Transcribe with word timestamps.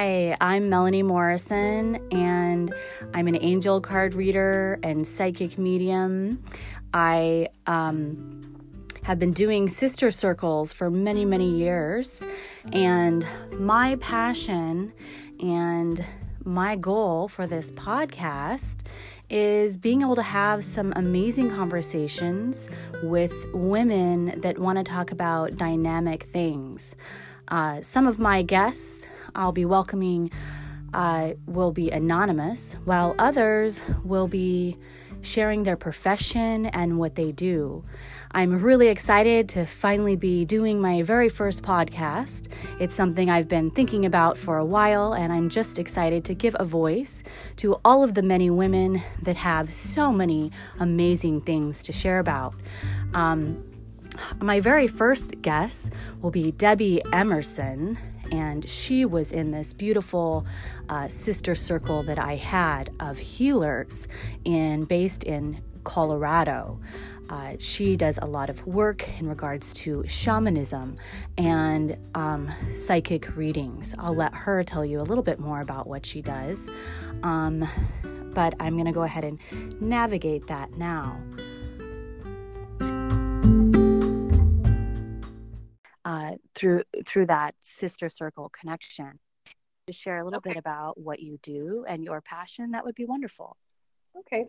Hi, 0.00 0.36
I'm 0.40 0.68
Melanie 0.68 1.02
Morrison, 1.02 1.96
and 2.12 2.72
I'm 3.14 3.26
an 3.26 3.36
angel 3.42 3.80
card 3.80 4.14
reader 4.14 4.78
and 4.84 5.04
psychic 5.04 5.58
medium. 5.58 6.40
I 6.94 7.48
um, 7.66 8.60
have 9.02 9.18
been 9.18 9.32
doing 9.32 9.68
sister 9.68 10.12
circles 10.12 10.72
for 10.72 10.88
many, 10.88 11.24
many 11.24 11.50
years, 11.50 12.22
and 12.72 13.26
my 13.58 13.96
passion 13.96 14.92
and 15.40 16.04
my 16.44 16.76
goal 16.76 17.26
for 17.26 17.48
this 17.48 17.72
podcast 17.72 18.76
is 19.28 19.76
being 19.76 20.02
able 20.02 20.14
to 20.14 20.22
have 20.22 20.62
some 20.62 20.92
amazing 20.94 21.50
conversations 21.50 22.68
with 23.02 23.32
women 23.52 24.40
that 24.42 24.60
want 24.60 24.78
to 24.78 24.84
talk 24.84 25.10
about 25.10 25.56
dynamic 25.56 26.28
things. 26.32 26.94
Uh, 27.48 27.82
some 27.82 28.06
of 28.06 28.20
my 28.20 28.42
guests 28.42 29.00
I'll 29.34 29.52
be 29.52 29.64
welcoming 29.64 30.30
uh, 30.94 31.32
will 31.46 31.72
be 31.72 31.90
anonymous, 31.90 32.76
while 32.84 33.14
others 33.18 33.80
will 34.04 34.28
be 34.28 34.76
sharing 35.20 35.64
their 35.64 35.76
profession 35.76 36.66
and 36.66 36.98
what 36.98 37.14
they 37.14 37.32
do. 37.32 37.84
I'm 38.32 38.60
really 38.62 38.88
excited 38.88 39.48
to 39.50 39.64
finally 39.64 40.16
be 40.16 40.44
doing 40.44 40.80
my 40.80 41.02
very 41.02 41.28
first 41.28 41.62
podcast. 41.62 42.48
It's 42.78 42.94
something 42.94 43.30
I've 43.30 43.48
been 43.48 43.70
thinking 43.70 44.04
about 44.04 44.36
for 44.36 44.58
a 44.58 44.64
while, 44.64 45.14
and 45.14 45.32
I'm 45.32 45.48
just 45.48 45.78
excited 45.78 46.24
to 46.26 46.34
give 46.34 46.54
a 46.58 46.64
voice 46.64 47.22
to 47.56 47.80
all 47.84 48.04
of 48.04 48.14
the 48.14 48.22
many 48.22 48.50
women 48.50 49.02
that 49.22 49.36
have 49.36 49.72
so 49.72 50.12
many 50.12 50.52
amazing 50.78 51.40
things 51.40 51.82
to 51.84 51.92
share 51.92 52.18
about. 52.18 52.54
Um, 53.14 53.64
my 54.40 54.60
very 54.60 54.88
first 54.88 55.40
guest 55.42 55.90
will 56.20 56.30
be 56.30 56.52
Debbie 56.52 57.02
Emerson, 57.12 57.98
and 58.30 58.68
she 58.68 59.04
was 59.04 59.32
in 59.32 59.50
this 59.50 59.72
beautiful 59.72 60.46
uh, 60.88 61.08
sister 61.08 61.54
circle 61.54 62.02
that 62.04 62.18
I 62.18 62.34
had 62.34 62.90
of 63.00 63.18
healers 63.18 64.06
in 64.44 64.84
based 64.84 65.24
in 65.24 65.62
Colorado. 65.84 66.80
Uh, 67.30 67.54
she 67.58 67.96
does 67.96 68.18
a 68.22 68.26
lot 68.26 68.48
of 68.48 68.66
work 68.66 69.06
in 69.18 69.28
regards 69.28 69.74
to 69.74 70.02
shamanism 70.06 70.96
and 71.36 71.96
um, 72.14 72.50
psychic 72.74 73.36
readings. 73.36 73.94
I'll 73.98 74.14
let 74.14 74.34
her 74.34 74.64
tell 74.64 74.84
you 74.84 75.00
a 75.00 75.02
little 75.02 75.24
bit 75.24 75.38
more 75.38 75.60
about 75.60 75.86
what 75.86 76.06
she 76.06 76.22
does. 76.22 76.68
Um, 77.22 77.68
but 78.32 78.54
I'm 78.60 78.74
going 78.74 78.86
to 78.86 78.92
go 78.92 79.02
ahead 79.02 79.24
and 79.24 79.38
navigate 79.80 80.46
that 80.46 80.72
now. 80.78 81.20
Uh, 86.28 86.36
through 86.54 86.82
through 87.04 87.26
that 87.26 87.54
sister 87.60 88.08
circle 88.08 88.50
connection. 88.50 89.18
To 89.86 89.92
share 89.92 90.18
a 90.18 90.24
little 90.24 90.38
okay. 90.38 90.50
bit 90.50 90.58
about 90.58 91.00
what 91.00 91.20
you 91.20 91.38
do 91.42 91.86
and 91.88 92.04
your 92.04 92.20
passion, 92.20 92.72
that 92.72 92.84
would 92.84 92.94
be 92.94 93.06
wonderful. 93.06 93.56
Okay. 94.18 94.46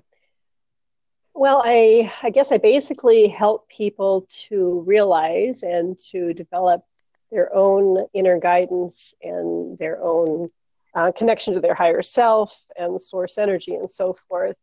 Well, 1.33 1.61
I 1.63 2.11
I 2.21 2.30
guess 2.30 2.52
I 2.52 2.58
basically 2.58 3.27
help 3.27 3.69
people 3.69 4.27
to 4.47 4.83
realize 4.86 5.63
and 5.63 5.97
to 6.11 6.33
develop 6.33 6.83
their 7.31 7.53
own 7.55 8.08
inner 8.14 8.39
guidance 8.39 9.14
and 9.21 9.77
their 9.77 10.02
own 10.02 10.49
uh, 10.95 11.11
connection 11.11 11.53
to 11.53 11.59
their 11.59 11.75
higher 11.75 12.02
self 12.02 12.66
and 12.77 12.99
source 12.99 13.38
energy 13.38 13.75
and 13.75 13.89
so 13.89 14.14
forth. 14.27 14.58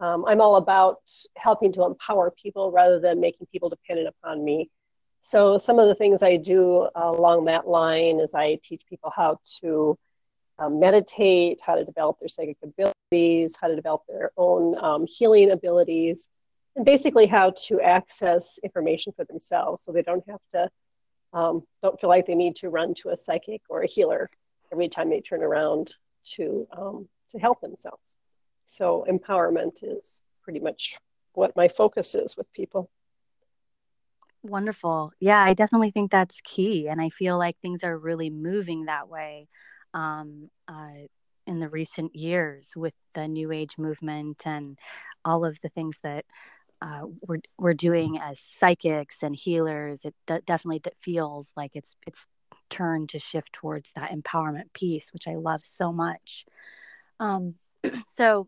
Um, 0.00 0.24
I'm 0.26 0.40
all 0.40 0.56
about 0.56 0.98
helping 1.36 1.72
to 1.72 1.84
empower 1.84 2.30
people 2.30 2.70
rather 2.70 3.00
than 3.00 3.20
making 3.20 3.46
people 3.52 3.68
dependent 3.68 4.08
upon 4.08 4.44
me. 4.44 4.70
So 5.26 5.56
some 5.56 5.78
of 5.78 5.88
the 5.88 5.94
things 5.94 6.22
I 6.22 6.36
do 6.36 6.82
uh, 6.94 7.10
along 7.16 7.46
that 7.46 7.66
line 7.66 8.20
is 8.20 8.34
I 8.34 8.58
teach 8.62 8.82
people 8.86 9.10
how 9.16 9.38
to 9.62 9.98
um, 10.58 10.78
meditate, 10.78 11.60
how 11.64 11.76
to 11.76 11.84
develop 11.86 12.18
their 12.20 12.28
psychic 12.28 12.58
abilities, 12.62 13.56
how 13.58 13.68
to 13.68 13.74
develop 13.74 14.02
their 14.06 14.32
own 14.36 14.76
um, 14.84 15.06
healing 15.08 15.50
abilities, 15.50 16.28
and 16.76 16.84
basically 16.84 17.24
how 17.24 17.54
to 17.68 17.80
access 17.80 18.58
information 18.62 19.14
for 19.16 19.24
themselves 19.24 19.82
so 19.82 19.92
they 19.92 20.02
don't 20.02 20.28
have 20.28 20.42
to 20.52 20.68
um, 21.32 21.62
don't 21.82 21.98
feel 21.98 22.10
like 22.10 22.26
they 22.26 22.34
need 22.34 22.56
to 22.56 22.68
run 22.68 22.92
to 22.96 23.08
a 23.08 23.16
psychic 23.16 23.62
or 23.70 23.80
a 23.80 23.88
healer 23.88 24.28
every 24.72 24.90
time 24.90 25.08
they 25.08 25.22
turn 25.22 25.42
around 25.42 25.94
to 26.34 26.68
um, 26.70 27.08
to 27.30 27.38
help 27.38 27.62
themselves. 27.62 28.18
So 28.66 29.06
empowerment 29.08 29.78
is 29.82 30.22
pretty 30.42 30.60
much 30.60 30.98
what 31.32 31.56
my 31.56 31.68
focus 31.68 32.14
is 32.14 32.36
with 32.36 32.52
people. 32.52 32.90
Wonderful. 34.44 35.12
Yeah, 35.20 35.42
I 35.42 35.54
definitely 35.54 35.90
think 35.90 36.10
that's 36.10 36.42
key. 36.42 36.86
And 36.86 37.00
I 37.00 37.08
feel 37.08 37.38
like 37.38 37.56
things 37.58 37.82
are 37.82 37.96
really 37.96 38.28
moving 38.28 38.84
that 38.84 39.08
way 39.08 39.48
um, 39.94 40.50
uh, 40.68 41.06
in 41.46 41.60
the 41.60 41.68
recent 41.70 42.14
years 42.14 42.68
with 42.76 42.92
the 43.14 43.26
New 43.26 43.50
Age 43.52 43.78
movement 43.78 44.42
and 44.44 44.78
all 45.24 45.46
of 45.46 45.58
the 45.62 45.70
things 45.70 45.96
that 46.02 46.26
uh, 46.82 47.06
we're, 47.26 47.38
we're 47.56 47.72
doing 47.72 48.18
as 48.18 48.38
psychics 48.50 49.22
and 49.22 49.34
healers. 49.34 50.04
It 50.04 50.14
d- 50.26 50.40
definitely 50.46 50.82
feels 51.00 51.50
like 51.56 51.70
it's, 51.72 51.96
it's 52.06 52.26
turned 52.68 53.08
to 53.10 53.18
shift 53.18 53.50
towards 53.54 53.92
that 53.96 54.12
empowerment 54.12 54.74
piece, 54.74 55.10
which 55.14 55.26
I 55.26 55.36
love 55.36 55.62
so 55.64 55.90
much. 55.90 56.44
Um, 57.18 57.54
so, 58.14 58.46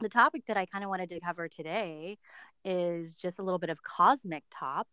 the 0.00 0.08
topic 0.08 0.42
that 0.48 0.56
I 0.56 0.66
kind 0.66 0.82
of 0.82 0.90
wanted 0.90 1.10
to 1.10 1.20
cover 1.20 1.48
today 1.48 2.18
is 2.64 3.14
just 3.14 3.38
a 3.38 3.42
little 3.42 3.58
bit 3.58 3.70
of 3.70 3.82
cosmic 3.82 4.42
top 4.50 4.88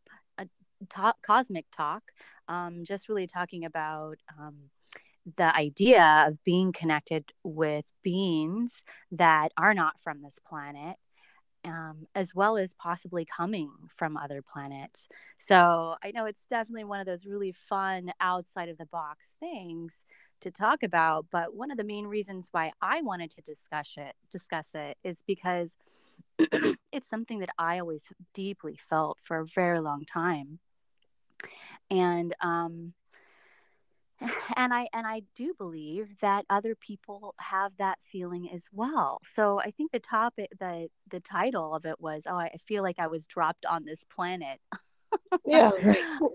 talk, 0.87 1.17
cosmic 1.21 1.65
talk, 1.75 2.03
um, 2.47 2.83
just 2.85 3.09
really 3.09 3.27
talking 3.27 3.65
about 3.65 4.17
um, 4.39 4.55
the 5.37 5.55
idea 5.55 6.25
of 6.27 6.43
being 6.43 6.71
connected 6.71 7.25
with 7.43 7.85
beings 8.03 8.83
that 9.11 9.51
are 9.57 9.73
not 9.73 9.99
from 9.99 10.21
this 10.21 10.35
planet. 10.47 10.95
Um, 11.65 12.07
as 12.15 12.33
well 12.33 12.55
as 12.55 12.73
possibly 12.75 13.25
coming 13.25 13.69
from 13.97 14.15
other 14.15 14.41
planets. 14.41 15.09
So 15.37 15.95
I 16.01 16.11
know 16.11 16.23
it's 16.25 16.45
definitely 16.49 16.85
one 16.85 17.01
of 17.01 17.05
those 17.05 17.25
really 17.25 17.53
fun 17.67 18.13
outside 18.21 18.69
of 18.69 18.77
the 18.77 18.85
box 18.85 19.33
things 19.41 19.93
to 20.39 20.51
talk 20.51 20.83
about. 20.83 21.25
But 21.29 21.53
one 21.53 21.69
of 21.69 21.75
the 21.77 21.83
main 21.83 22.07
reasons 22.07 22.47
why 22.53 22.71
I 22.81 23.01
wanted 23.01 23.31
to 23.31 23.41
discuss 23.41 23.95
it, 23.97 24.15
discuss 24.31 24.67
it, 24.73 24.97
is 25.03 25.21
because 25.27 25.75
it's 26.39 27.09
something 27.09 27.39
that 27.39 27.53
I 27.57 27.79
always 27.79 28.03
deeply 28.33 28.79
felt 28.89 29.17
for 29.21 29.39
a 29.39 29.45
very 29.45 29.81
long 29.81 30.05
time 30.05 30.59
and 31.89 32.33
um 32.41 32.93
and 34.57 34.73
i 34.73 34.87
and 34.93 35.05
i 35.07 35.21
do 35.35 35.53
believe 35.57 36.07
that 36.21 36.45
other 36.49 36.75
people 36.75 37.33
have 37.39 37.71
that 37.77 37.97
feeling 38.11 38.49
as 38.53 38.65
well. 38.71 39.19
So 39.23 39.59
i 39.59 39.71
think 39.71 39.91
the 39.91 39.99
topic 39.99 40.49
the 40.59 40.89
the 41.09 41.19
title 41.21 41.75
of 41.75 41.85
it 41.85 41.99
was 41.99 42.23
oh 42.27 42.35
i 42.35 42.51
feel 42.67 42.83
like 42.83 42.99
i 42.99 43.07
was 43.07 43.25
dropped 43.25 43.65
on 43.65 43.85
this 43.85 44.03
planet. 44.13 44.59
Yeah 45.45 45.71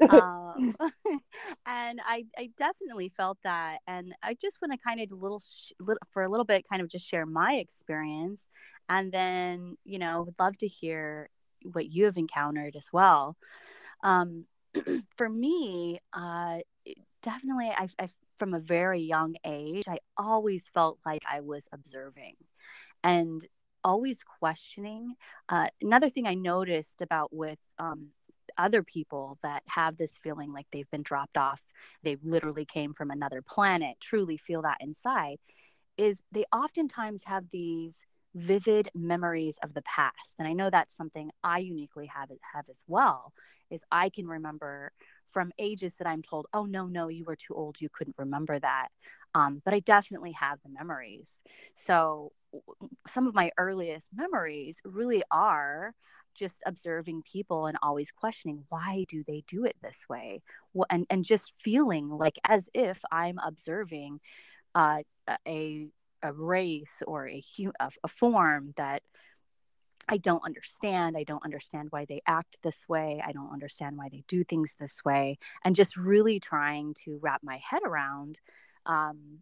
um, 0.08 0.74
and 1.66 2.00
I, 2.04 2.24
I 2.36 2.50
definitely 2.58 3.10
felt 3.16 3.38
that. 3.44 3.78
And 3.86 4.14
i 4.22 4.34
just 4.40 4.58
want 4.60 4.72
to 4.72 4.78
kind 4.86 5.00
of 5.00 5.10
little 5.12 5.40
sh- 5.40 5.72
for 6.12 6.22
a 6.22 6.28
little 6.28 6.44
bit 6.44 6.64
kind 6.68 6.82
of 6.82 6.88
just 6.88 7.06
share 7.06 7.26
my 7.26 7.54
experience. 7.54 8.40
And 8.88 9.12
then 9.12 9.76
you 9.84 9.98
know 9.98 10.22
would 10.22 10.34
love 10.38 10.56
to 10.58 10.68
hear 10.68 11.28
what 11.72 11.86
you 11.86 12.04
have 12.04 12.16
encountered 12.16 12.76
as 12.76 12.86
well. 12.92 13.36
Um, 14.02 14.46
for 15.16 15.28
me, 15.28 16.00
uh, 16.12 16.58
definitely, 17.22 17.70
I, 17.70 17.88
I, 17.98 18.08
from 18.38 18.54
a 18.54 18.60
very 18.60 19.00
young 19.00 19.36
age, 19.44 19.84
I 19.88 19.98
always 20.16 20.62
felt 20.72 20.98
like 21.06 21.22
I 21.30 21.40
was 21.40 21.68
observing 21.72 22.34
and 23.02 23.46
always 23.82 24.18
questioning. 24.22 25.14
Uh, 25.48 25.68
another 25.80 26.10
thing 26.10 26.26
I 26.26 26.34
noticed 26.34 27.02
about 27.02 27.32
with 27.32 27.58
um, 27.78 28.08
other 28.58 28.82
people 28.82 29.38
that 29.42 29.62
have 29.66 29.96
this 29.96 30.18
feeling 30.22 30.52
like 30.52 30.66
they've 30.70 30.90
been 30.90 31.02
dropped 31.02 31.36
off, 31.36 31.62
they 32.02 32.16
literally 32.22 32.64
came 32.64 32.94
from 32.94 33.10
another 33.10 33.42
planet, 33.42 33.96
truly 34.00 34.36
feel 34.36 34.62
that 34.62 34.78
inside, 34.80 35.38
is 35.96 36.18
they 36.32 36.44
oftentimes 36.52 37.22
have 37.24 37.44
these 37.52 37.96
vivid 38.34 38.88
memories 38.94 39.58
of 39.62 39.74
the 39.74 39.82
past. 39.82 40.34
And 40.38 40.48
i 40.48 40.52
know 40.52 40.70
that's 40.70 40.96
something 40.96 41.30
i 41.42 41.58
uniquely 41.58 42.06
have 42.06 42.30
have 42.54 42.64
as 42.70 42.82
well 42.86 43.32
is 43.70 43.80
i 43.90 44.08
can 44.08 44.26
remember 44.26 44.92
from 45.30 45.52
ages 45.58 45.94
that 45.98 46.06
i'm 46.06 46.22
told 46.22 46.46
oh 46.52 46.64
no 46.64 46.86
no 46.86 47.08
you 47.08 47.24
were 47.24 47.36
too 47.36 47.54
old 47.54 47.80
you 47.80 47.88
couldn't 47.88 48.16
remember 48.18 48.58
that. 48.58 48.88
Um, 49.34 49.62
but 49.64 49.74
i 49.74 49.80
definitely 49.80 50.32
have 50.32 50.58
the 50.62 50.70
memories. 50.70 51.42
So 51.74 52.32
some 53.06 53.26
of 53.26 53.34
my 53.34 53.50
earliest 53.58 54.08
memories 54.14 54.80
really 54.84 55.22
are 55.30 55.94
just 56.34 56.62
observing 56.66 57.22
people 57.22 57.66
and 57.66 57.76
always 57.82 58.10
questioning 58.10 58.64
why 58.68 59.04
do 59.08 59.22
they 59.26 59.44
do 59.46 59.64
it 59.64 59.76
this 59.82 60.06
way? 60.08 60.42
And 60.90 61.06
and 61.10 61.24
just 61.24 61.54
feeling 61.62 62.08
like 62.08 62.36
as 62.44 62.68
if 62.74 63.00
i'm 63.12 63.38
observing 63.38 64.20
uh, 64.74 65.02
a 65.46 65.88
a 66.24 66.32
race 66.32 67.02
or 67.06 67.28
a, 67.28 67.42
a, 68.02 68.08
form 68.08 68.72
that 68.76 69.02
I 70.08 70.16
don't 70.16 70.44
understand. 70.44 71.16
I 71.16 71.24
don't 71.24 71.44
understand 71.44 71.88
why 71.90 72.06
they 72.06 72.22
act 72.26 72.56
this 72.62 72.88
way. 72.88 73.22
I 73.24 73.32
don't 73.32 73.52
understand 73.52 73.96
why 73.96 74.08
they 74.08 74.24
do 74.26 74.42
things 74.42 74.74
this 74.80 75.04
way. 75.04 75.38
And 75.64 75.76
just 75.76 75.96
really 75.96 76.40
trying 76.40 76.94
to 77.04 77.18
wrap 77.22 77.42
my 77.42 77.58
head 77.58 77.82
around 77.84 78.38
um, 78.86 79.38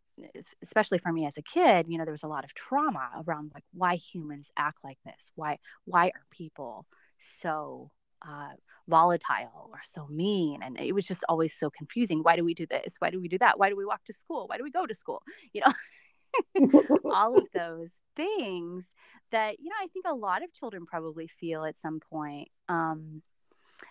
especially 0.62 0.99
for 0.99 1.12
me 1.12 1.26
as 1.26 1.37
a 1.37 1.43
kid, 1.43 1.87
you 1.88 1.99
know, 1.99 2.05
there 2.05 2.12
was 2.12 2.23
a 2.23 2.29
lot 2.29 2.44
of 2.44 2.55
trauma 2.55 3.08
around 3.26 3.50
like 3.55 3.64
why 3.73 3.96
humans 3.96 4.49
act 4.56 4.78
like 4.85 4.99
this. 5.05 5.31
Why 5.35 5.58
why 5.85 6.06
are 6.06 6.26
people 6.31 6.87
so 7.40 7.90
uh, 8.26 8.50
volatile 8.88 9.70
or 9.73 9.81
so 9.90 10.06
mean? 10.08 10.62
And 10.62 10.78
it 10.78 10.93
was 10.93 11.06
just 11.06 11.25
always 11.28 11.55
so 11.55 11.70
confusing. 11.70 12.23
Why 12.23 12.37
do 12.37 12.44
we 12.44 12.55
do 12.55 12.67
this? 12.67 12.96
Why 12.99 13.11
do 13.11 13.20
we 13.20 13.28
do 13.28 13.38
that? 13.38 13.58
Why 13.58 13.69
do 13.69 13.76
we 13.76 13.85
walk 13.85 14.05
to 14.05 14.12
school? 14.12 14.46
Why 14.46 14.58
do 14.58 14.64
we 14.64 14.70
go 14.70 14.87
to 14.87 14.94
school? 14.94 15.23
You 15.52 15.62
know, 15.62 15.73
all 17.05 17.38
of 17.38 17.46
those 17.55 17.88
things 18.17 18.84
that 19.31 19.58
you 19.58 19.69
know 19.69 19.76
I 19.82 19.87
think 19.88 20.06
a 20.08 20.14
lot 20.14 20.43
of 20.44 20.52
children 20.52 20.87
probably 20.87 21.29
feel 21.29 21.64
at 21.64 21.81
some 21.81 22.00
point. 22.00 22.49
Um, 22.69 23.23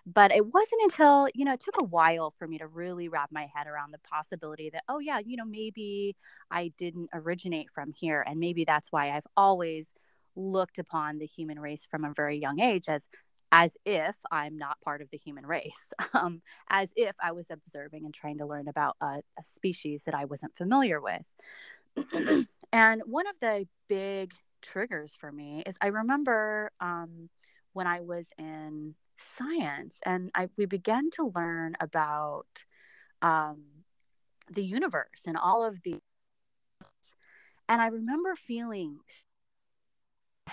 but 0.06 0.32
it 0.32 0.46
wasn't 0.46 0.82
until 0.84 1.28
you 1.34 1.46
know 1.46 1.54
it 1.54 1.60
took 1.60 1.80
a 1.80 1.84
while 1.86 2.34
for 2.38 2.48
me 2.48 2.58
to 2.58 2.68
really 2.68 3.08
wrap 3.10 3.32
my 3.32 3.48
head 3.54 3.68
around 3.68 3.92
the 3.92 4.00
possibility 4.00 4.70
that 4.70 4.84
oh 4.90 5.00
yeah 5.00 5.20
you 5.20 5.38
know 5.38 5.46
maybe 5.46 6.16
i 6.50 6.72
didn't 6.78 7.10
originate 7.14 7.68
from 7.74 7.92
here 7.94 8.24
and 8.26 8.40
maybe 8.40 8.66
that's 8.66 8.92
why 8.92 9.12
i've 9.12 9.28
always 9.36 9.88
looked 10.36 10.80
upon 10.80 11.18
the 11.18 11.26
human 11.26 11.60
race 11.60 11.86
from 11.90 12.06
a 12.06 12.14
very 12.14 12.38
young 12.38 12.60
age 12.60 12.88
as 12.88 13.02
as 13.52 13.72
if 13.86 14.16
i'm 14.32 14.58
not 14.58 14.80
part 14.82 15.02
of 15.02 15.10
the 15.12 15.18
human 15.18 15.46
race 15.46 15.92
um, 16.14 16.42
as 16.70 16.90
if 16.96 17.16
i 17.22 17.32
was 17.32 17.48
observing 17.52 18.06
and 18.06 18.14
trying 18.14 18.38
to 18.38 18.46
learn 18.46 18.68
about 18.68 18.96
a, 19.02 19.06
a 19.06 19.44
species 19.56 20.04
that 20.06 20.16
i 20.16 20.26
wasn't 20.26 20.56
familiar 20.56 21.02
with 21.02 21.24
and 22.72 23.02
one 23.06 23.28
of 23.28 23.36
the 23.42 23.68
big 23.88 24.34
triggers 24.62 25.16
for 25.20 25.32
me 25.32 25.64
is 25.66 25.76
i 25.82 25.88
remember 25.88 26.72
um, 26.80 27.30
when 27.74 27.88
i 27.88 28.00
was 28.00 28.26
in 28.38 28.96
science 29.38 29.96
and 30.06 30.32
I, 30.34 30.50
we 30.58 30.66
began 30.66 31.10
to 31.12 31.32
learn 31.36 31.76
about 31.80 32.48
um, 33.22 33.62
the 34.52 34.64
universe 34.64 35.22
and 35.28 35.38
all 35.38 35.66
of 35.66 35.78
the 35.84 35.96
and 37.70 37.82
i 37.82 37.88
remember 37.88 38.36
feeling 38.36 39.00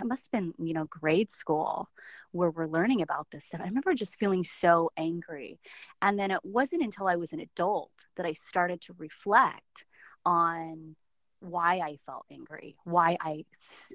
it 0.00 0.06
must 0.06 0.28
have 0.30 0.32
been 0.32 0.54
you 0.64 0.74
know 0.74 0.84
grade 0.84 1.30
school 1.30 1.88
where 2.32 2.50
we're 2.50 2.66
learning 2.66 3.00
about 3.00 3.26
this 3.30 3.46
stuff. 3.46 3.60
I 3.60 3.64
remember 3.64 3.94
just 3.94 4.18
feeling 4.18 4.44
so 4.44 4.90
angry. 4.98 5.58
And 6.02 6.18
then 6.18 6.30
it 6.30 6.40
wasn't 6.44 6.82
until 6.82 7.08
i 7.08 7.16
was 7.16 7.32
an 7.32 7.40
adult 7.40 7.90
that 8.16 8.26
i 8.26 8.32
started 8.32 8.80
to 8.82 8.94
reflect 8.98 9.84
on 10.24 10.94
why 11.40 11.78
I 11.78 11.98
felt 12.06 12.26
angry, 12.30 12.76
why 12.84 13.16
I 13.20 13.44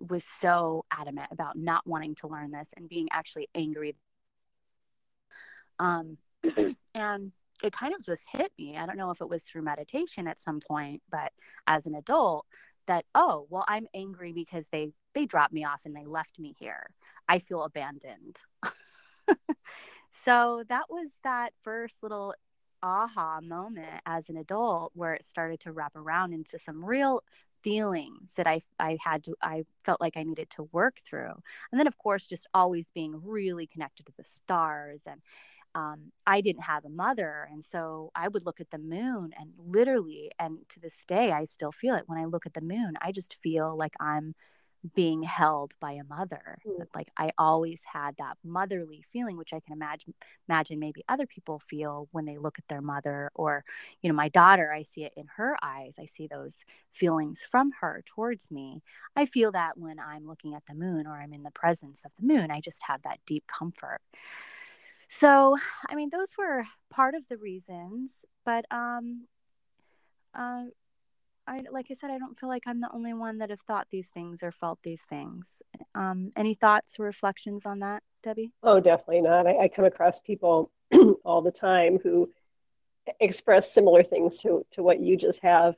was 0.09 0.23
so 0.39 0.85
adamant 0.91 1.29
about 1.31 1.57
not 1.57 1.85
wanting 1.85 2.15
to 2.15 2.27
learn 2.27 2.51
this 2.51 2.69
and 2.75 2.87
being 2.87 3.07
actually 3.11 3.49
angry 3.53 3.95
um, 5.79 6.17
and 6.95 7.31
it 7.63 7.73
kind 7.73 7.93
of 7.93 8.03
just 8.03 8.23
hit 8.31 8.51
me. 8.57 8.77
I 8.77 8.85
don't 8.85 8.97
know 8.97 9.11
if 9.11 9.21
it 9.21 9.29
was 9.29 9.41
through 9.43 9.63
meditation 9.63 10.27
at 10.27 10.41
some 10.41 10.59
point, 10.59 11.01
but 11.09 11.31
as 11.67 11.85
an 11.85 11.95
adult, 11.95 12.45
that 12.87 13.05
oh 13.15 13.47
well, 13.49 13.63
I'm 13.67 13.87
angry 13.93 14.33
because 14.33 14.65
they 14.71 14.91
they 15.13 15.25
dropped 15.25 15.53
me 15.53 15.63
off 15.63 15.79
and 15.85 15.95
they 15.95 16.05
left 16.05 16.37
me 16.39 16.55
here. 16.59 16.89
I 17.27 17.39
feel 17.39 17.63
abandoned. 17.63 18.35
so 20.25 20.63
that 20.67 20.85
was 20.89 21.09
that 21.23 21.53
first 21.63 21.95
little 22.01 22.33
aha 22.83 23.41
moment 23.41 24.01
as 24.05 24.29
an 24.29 24.37
adult 24.37 24.91
where 24.95 25.15
it 25.15 25.25
started 25.25 25.61
to 25.61 25.73
wrap 25.73 25.95
around 25.95 26.33
into 26.33 26.59
some 26.59 26.85
real 26.85 27.23
feelings 27.63 28.33
that 28.37 28.47
I 28.47 28.61
I 28.79 28.97
had 29.01 29.23
to 29.25 29.35
I 29.41 29.65
felt 29.85 30.01
like 30.01 30.17
I 30.17 30.23
needed 30.23 30.49
to 30.51 30.63
work 30.73 30.99
through. 31.07 31.33
And 31.71 31.79
then 31.79 31.87
of 31.87 31.97
course 31.97 32.27
just 32.27 32.47
always 32.53 32.91
being 32.93 33.21
really 33.25 33.67
connected 33.67 34.07
to 34.07 34.13
the 34.17 34.25
stars 34.25 35.01
and 35.07 35.21
um, 35.75 36.11
I 36.27 36.41
didn't 36.41 36.63
have 36.63 36.85
a 36.85 36.89
mother. 36.89 37.47
And 37.51 37.65
so 37.65 38.11
I 38.15 38.27
would 38.29 38.45
look 38.45 38.61
at 38.61 38.71
the 38.71 38.79
moon 38.79 39.33
and 39.39 39.51
literally, 39.57 40.31
and 40.39 40.59
to 40.69 40.79
this 40.79 40.95
day, 41.07 41.31
I 41.31 41.45
still 41.45 41.71
feel 41.71 41.95
it 41.95 42.05
when 42.07 42.19
I 42.19 42.25
look 42.25 42.45
at 42.45 42.53
the 42.53 42.61
moon. 42.61 42.93
I 43.01 43.11
just 43.11 43.37
feel 43.43 43.75
like 43.77 43.95
I'm 43.99 44.35
being 44.95 45.23
held 45.23 45.73
by 45.79 45.93
a 45.93 46.03
mother. 46.03 46.57
Mm. 46.67 46.85
Like 46.93 47.09
I 47.17 47.31
always 47.37 47.79
had 47.85 48.15
that 48.17 48.37
motherly 48.43 49.03
feeling, 49.13 49.37
which 49.37 49.53
I 49.53 49.59
can 49.59 49.73
imagine 49.73 50.13
imagine 50.47 50.79
maybe 50.79 51.03
other 51.07 51.25
people 51.25 51.61
feel 51.67 52.07
when 52.11 52.25
they 52.25 52.37
look 52.37 52.59
at 52.59 52.67
their 52.67 52.81
mother 52.81 53.31
or, 53.33 53.63
you 54.01 54.09
know, 54.09 54.15
my 54.15 54.29
daughter, 54.29 54.71
I 54.71 54.83
see 54.83 55.03
it 55.05 55.13
in 55.15 55.27
her 55.35 55.57
eyes. 55.63 55.93
I 55.99 56.05
see 56.05 56.27
those 56.27 56.55
feelings 56.91 57.41
from 57.49 57.71
her 57.79 58.03
towards 58.05 58.51
me. 58.51 58.81
I 59.15 59.25
feel 59.25 59.51
that 59.53 59.77
when 59.77 59.99
I'm 59.99 60.27
looking 60.27 60.53
at 60.53 60.63
the 60.67 60.75
moon 60.75 61.07
or 61.07 61.13
I'm 61.13 61.33
in 61.33 61.43
the 61.43 61.51
presence 61.51 62.01
of 62.05 62.11
the 62.19 62.27
moon, 62.27 62.51
I 62.51 62.59
just 62.59 62.81
have 62.83 63.01
that 63.03 63.19
deep 63.25 63.45
comfort. 63.47 64.01
So, 65.07 65.55
I 65.89 65.95
mean, 65.95 66.09
those 66.09 66.29
were 66.37 66.63
part 66.89 67.15
of 67.15 67.23
the 67.29 67.37
reasons, 67.37 68.09
but 68.45 68.65
um, 68.71 69.27
uh, 70.33 70.63
I 71.47 71.61
like 71.71 71.87
I 71.91 71.95
said, 71.99 72.09
I 72.09 72.17
don't 72.17 72.39
feel 72.39 72.49
like 72.49 72.63
I'm 72.65 72.79
the 72.79 72.91
only 72.93 73.13
one 73.13 73.39
that 73.39 73.49
have 73.49 73.59
thought 73.61 73.87
these 73.91 74.07
things 74.09 74.39
or 74.41 74.51
felt 74.51 74.79
these 74.83 75.01
things. 75.09 75.47
Um, 75.93 76.31
any 76.35 76.53
thoughts 76.55 76.95
or 76.99 77.05
reflections 77.05 77.65
on 77.65 77.79
that, 77.79 78.01
Debbie? 78.23 78.51
Oh, 78.63 78.79
definitely 78.79 79.21
not. 79.21 79.47
I, 79.47 79.63
I 79.63 79.67
come 79.67 79.85
across 79.85 80.21
people 80.21 80.71
all 81.25 81.41
the 81.41 81.51
time 81.51 81.99
who 82.01 82.29
express 83.19 83.73
similar 83.73 84.03
things 84.03 84.41
to 84.43 84.65
to 84.71 84.83
what 84.83 84.99
you 84.99 85.17
just 85.17 85.41
have. 85.41 85.75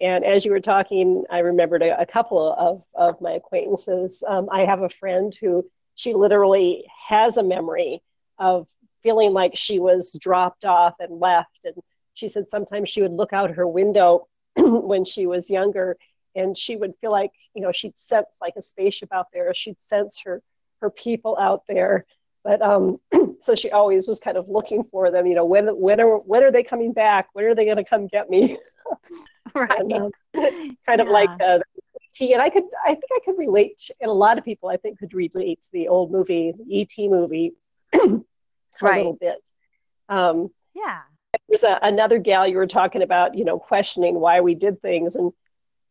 And 0.00 0.24
as 0.24 0.44
you 0.44 0.52
were 0.52 0.60
talking, 0.60 1.24
I 1.28 1.40
remembered 1.40 1.82
a, 1.82 2.00
a 2.00 2.06
couple 2.06 2.52
of, 2.52 2.84
of 2.94 3.20
my 3.20 3.32
acquaintances. 3.32 4.22
Um, 4.26 4.48
I 4.52 4.64
have 4.64 4.82
a 4.82 4.88
friend 4.88 5.34
who 5.40 5.68
she 5.96 6.14
literally 6.14 6.84
has 7.08 7.36
a 7.36 7.42
memory 7.42 8.00
of 8.38 8.68
feeling 9.02 9.32
like 9.32 9.56
she 9.56 9.80
was 9.80 10.16
dropped 10.20 10.64
off 10.64 10.94
and 11.00 11.18
left. 11.18 11.64
And 11.64 11.74
she 12.14 12.28
said 12.28 12.48
sometimes 12.48 12.88
she 12.88 13.02
would 13.02 13.12
look 13.12 13.32
out 13.32 13.50
her 13.50 13.66
window 13.66 14.28
when 14.86 15.04
she 15.04 15.26
was 15.26 15.50
younger 15.50 15.96
and 16.34 16.56
she 16.56 16.76
would 16.76 16.94
feel 17.00 17.10
like, 17.10 17.32
you 17.54 17.62
know, 17.62 17.72
she'd 17.72 17.96
sense 17.96 18.38
like 18.40 18.54
a 18.56 18.62
spaceship 18.62 19.12
out 19.12 19.26
there. 19.32 19.52
She'd 19.54 19.78
sense 19.78 20.20
her 20.24 20.42
her 20.80 20.90
people 20.90 21.36
out 21.38 21.62
there. 21.68 22.06
But 22.44 22.62
um, 22.62 23.00
so 23.40 23.54
she 23.54 23.70
always 23.70 24.06
was 24.06 24.20
kind 24.20 24.36
of 24.36 24.48
looking 24.48 24.84
for 24.84 25.10
them. 25.10 25.26
You 25.26 25.34
know, 25.34 25.44
when 25.44 25.66
when 25.68 26.00
are 26.00 26.18
when 26.18 26.42
are 26.42 26.52
they 26.52 26.62
coming 26.62 26.92
back? 26.92 27.28
When 27.32 27.44
are 27.44 27.54
they 27.54 27.64
going 27.64 27.76
to 27.76 27.84
come 27.84 28.06
get 28.06 28.30
me? 28.30 28.58
right. 29.54 29.70
and, 29.78 29.92
um, 29.92 30.10
kind 30.86 31.00
of 31.00 31.08
like 31.08 31.30
uh, 31.40 31.58
and 32.20 32.42
I 32.42 32.50
could 32.50 32.64
I 32.84 32.94
think 32.94 33.10
I 33.14 33.20
could 33.24 33.38
relate, 33.38 33.90
and 34.00 34.10
a 34.10 34.14
lot 34.14 34.38
of 34.38 34.44
people 34.44 34.68
I 34.68 34.76
think 34.76 34.98
could 34.98 35.14
relate 35.14 35.62
to 35.62 35.68
the 35.72 35.88
old 35.88 36.10
movie, 36.10 36.52
the 36.52 36.80
ET 36.80 37.08
movie, 37.08 37.52
right. 37.94 38.22
a 38.82 38.96
little 38.96 39.18
bit. 39.20 39.48
Um, 40.08 40.50
yeah. 40.74 41.00
There's 41.48 41.62
a, 41.62 41.78
another 41.82 42.18
gal 42.18 42.46
you 42.46 42.56
were 42.56 42.66
talking 42.66 43.02
about, 43.02 43.36
you 43.36 43.44
know, 43.44 43.58
questioning 43.58 44.18
why 44.20 44.40
we 44.40 44.54
did 44.54 44.80
things. 44.80 45.16
And 45.16 45.32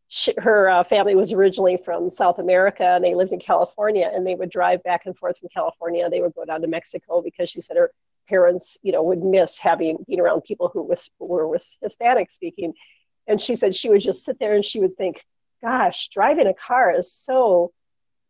she, 0.08 0.34
her 0.38 0.70
uh, 0.70 0.84
family 0.84 1.16
was 1.16 1.32
originally 1.32 1.78
from 1.78 2.10
South 2.10 2.40
America 2.40 2.84
and 2.84 3.04
they 3.04 3.14
lived 3.14 3.34
in 3.34 3.40
California 3.40 4.10
and 4.14 4.26
they 4.26 4.36
would 4.36 4.50
drive 4.50 4.84
back 4.84 5.06
and 5.06 5.18
forth 5.18 5.38
from 5.38 5.50
California. 5.50 6.10
They 6.10 6.22
would 6.22 6.34
go 6.34 6.46
down 6.46 6.62
to 6.62 6.68
Mexico 6.68 7.22
because 7.22 7.50
she 7.50 7.62
said 7.62 7.78
her 7.78 7.92
parents, 8.30 8.78
you 8.82 8.92
know, 8.92 9.04
would 9.04 9.24
miss 9.24 9.58
having 9.58 9.98
being 10.08 10.20
around 10.20 10.42
people 10.42 10.70
who 10.74 10.84
was, 10.84 11.10
were 11.20 11.48
was 11.48 11.78
Hispanic 11.82 12.32
speaking. 12.32 12.74
And 13.28 13.40
she 13.40 13.56
said 13.56 13.76
she 13.76 13.90
would 13.90 14.02
just 14.02 14.24
sit 14.24 14.40
there 14.40 14.56
and 14.56 14.64
she 14.64 14.80
would 14.80 14.96
think, 14.96 15.26
gosh, 15.62 16.08
driving 16.10 16.48
a 16.48 16.54
car 16.54 16.96
is 16.96 17.12
so 17.12 17.72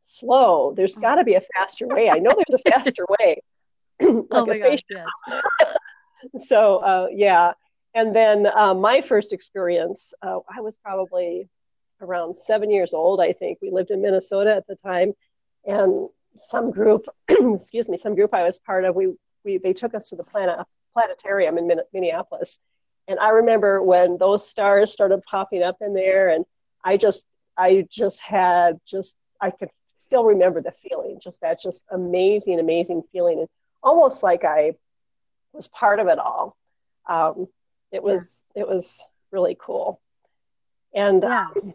slow. 0.03 0.73
There's 0.75 0.95
got 0.95 1.15
to 1.15 1.23
be 1.23 1.35
a 1.35 1.41
faster 1.41 1.87
way. 1.87 2.09
I 2.09 2.19
know 2.19 2.31
there's 2.31 2.61
a 2.65 2.69
faster 2.69 3.05
way. 3.19 3.41
like 4.01 4.25
oh 4.31 4.49
a 4.49 4.55
spaceship. 4.55 4.83
Gosh, 4.89 5.41
yes. 5.59 5.75
so 6.35 6.77
uh, 6.77 7.07
yeah, 7.11 7.53
and 7.93 8.15
then 8.15 8.47
uh, 8.47 8.73
my 8.73 9.01
first 9.01 9.33
experience, 9.33 10.13
uh, 10.21 10.39
I 10.49 10.61
was 10.61 10.77
probably 10.77 11.49
around 12.01 12.37
seven 12.37 12.69
years 12.69 12.93
old. 12.93 13.19
I 13.19 13.33
think 13.33 13.59
we 13.61 13.71
lived 13.71 13.91
in 13.91 14.01
Minnesota 14.01 14.55
at 14.55 14.67
the 14.67 14.75
time, 14.75 15.13
and 15.65 16.09
some 16.37 16.71
group, 16.71 17.07
excuse 17.29 17.89
me, 17.89 17.97
some 17.97 18.15
group 18.15 18.33
I 18.33 18.43
was 18.43 18.59
part 18.59 18.85
of, 18.85 18.95
we 18.95 19.13
we 19.43 19.57
they 19.57 19.73
took 19.73 19.95
us 19.95 20.09
to 20.09 20.15
the 20.15 20.23
planet 20.23 20.59
planetarium 20.93 21.57
in 21.57 21.79
Minneapolis, 21.93 22.59
and 23.07 23.19
I 23.19 23.29
remember 23.29 23.81
when 23.81 24.17
those 24.17 24.47
stars 24.47 24.91
started 24.91 25.21
popping 25.23 25.63
up 25.63 25.77
in 25.81 25.93
there, 25.93 26.29
and 26.29 26.45
I 26.83 26.97
just 26.97 27.25
I 27.57 27.87
just 27.89 28.19
had 28.19 28.79
just 28.85 29.15
I 29.41 29.51
could 29.51 29.69
still 29.99 30.23
remember 30.23 30.61
the 30.61 30.71
feeling, 30.71 31.19
just 31.21 31.41
that 31.41 31.61
just 31.61 31.83
amazing, 31.91 32.59
amazing 32.59 33.03
feeling. 33.11 33.39
And 33.39 33.47
almost 33.83 34.23
like 34.23 34.43
I 34.43 34.73
was 35.57 35.67
part 35.67 35.99
of 35.99 36.07
it 36.07 36.19
all. 36.19 36.55
Um, 37.09 37.47
it 37.91 38.01
was 38.01 38.45
yeah. 38.55 38.61
it 38.61 38.67
was 38.67 39.03
really 39.31 39.57
cool. 39.59 39.99
And 40.93 41.21
yeah. 41.21 41.47
um, 41.47 41.73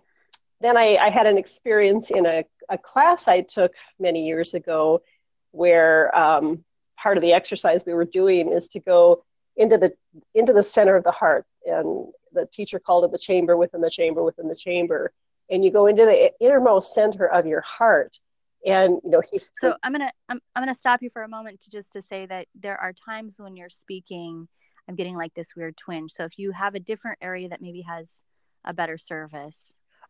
then 0.61 0.77
I, 0.77 0.97
I, 0.97 1.11
had 1.11 1.27
an 1.27 1.37
experience 1.37 2.11
in 2.11 2.25
a, 2.25 2.45
a, 2.69 2.79
class 2.79 3.29
I 3.29 3.43
took 3.43 3.75
many 4.01 4.27
years 4.27 4.55
ago 4.55 5.03
where 5.51 6.17
um, 6.17 6.65
part 6.97 7.19
of 7.19 7.23
the 7.23 7.33
exercise 7.33 7.83
we 7.85 7.93
were 7.93 8.07
doing 8.07 8.51
is 8.51 8.69
to 8.69 8.81
go 8.81 9.25
into 9.57 9.77
the 9.77 9.93
into 10.35 10.53
the 10.53 10.63
center 10.63 10.97
of 10.97 11.05
the 11.05 11.11
heart 11.11 11.45
and 11.67 12.07
the 12.33 12.47
teacher 12.47 12.79
called 12.79 13.05
it 13.05 13.13
the 13.13 13.19
chamber 13.19 13.57
within 13.57 13.83
the 13.83 13.91
chamber 13.91 14.23
within 14.23 14.49
the 14.49 14.57
chamber 14.57 15.13
and 15.51 15.63
you 15.63 15.71
go 15.71 15.87
into 15.87 16.07
the 16.07 16.33
innermost 16.41 16.95
center 16.95 17.27
of 17.27 17.47
your 17.47 17.61
heart 17.61 18.19
and 18.65 19.01
you 19.05 19.11
know 19.11 19.21
he's 19.31 19.51
so 19.61 19.75
i'm 19.83 19.93
gonna 19.93 20.13
I'm, 20.29 20.41
I'm 20.55 20.63
gonna 20.63 20.75
stop 20.75 21.03
you 21.03 21.11
for 21.11 21.23
a 21.23 21.29
moment 21.29 21.61
to 21.63 21.71
just 21.71 21.93
to 21.93 22.03
say 22.03 22.27
that 22.27 22.47
there 22.55 22.79
are 22.79 22.93
times 22.93 23.35
when 23.39 23.57
you're 23.57 23.71
speaking 23.71 24.49
i'm 24.89 24.95
getting 24.95 25.17
like 25.17 25.35
this 25.35 25.49
weird 25.57 25.77
twinge 25.77 26.13
so 26.13 26.25
if 26.25 26.39
you 26.39 26.53
have 26.53 26.75
a 26.75 26.81
different 26.81 27.19
area 27.21 27.49
that 27.49 27.61
maybe 27.61 27.83
has 27.83 28.07
a 28.65 28.73
better 28.73 28.99
service. 28.99 29.57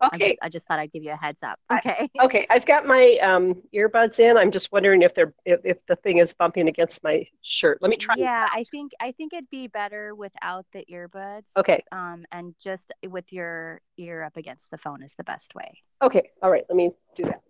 Okay. 0.03 0.15
I 0.15 0.19
just, 0.19 0.39
I 0.43 0.49
just 0.49 0.67
thought 0.67 0.79
I'd 0.81 0.93
give 0.93 1.05
you 1.05 1.13
a 1.13 1.17
heads 1.17 1.39
up. 1.45 1.61
Okay. 1.73 2.11
I, 2.19 2.25
okay. 2.25 2.47
I've 2.51 2.67
got 2.67 2.87
my 2.87 3.19
um, 3.23 3.63
earbuds 3.73 4.19
in. 4.19 4.37
I'm 4.37 4.51
just 4.51 4.73
wondering 4.73 5.03
if 5.03 5.15
they're 5.15 5.33
if, 5.45 5.61
if 5.65 5.87
the 5.87 5.95
thing 5.95 6.19
is 6.19 6.35
bumping 6.35 6.69
against 6.69 7.05
my 7.05 7.25
shirt. 7.43 7.79
Let 7.81 7.89
me 7.89 7.97
try. 7.97 8.17
Yeah, 8.19 8.49
I 8.53 8.65
think 8.71 8.93
I 9.01 9.13
think 9.13 9.33
it'd 9.33 9.51
be 9.51 9.69
better 9.69 10.15
without 10.15 10.67
the 10.73 10.85
earbuds. 10.91 11.45
Okay. 11.57 11.85
Um, 11.93 12.25
and 12.33 12.55
just 12.63 12.93
with 13.07 13.27
your 13.31 13.81
ear 13.97 14.25
up 14.25 14.37
against 14.37 14.65
the 14.73 14.79
phone 14.79 15.05
is 15.05 15.13
the 15.17 15.25
best 15.25 15.55
way. 15.55 15.79
Okay. 16.03 16.31
All 16.43 16.51
right. 16.51 16.65
Let 16.69 16.75
me 16.75 16.91
do 17.15 17.25
that. 17.25 17.43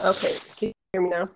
Okay. 0.00 0.38
Can 0.56 0.68
you 0.68 0.72
hear 0.92 1.02
me 1.02 1.10
now? 1.10 1.28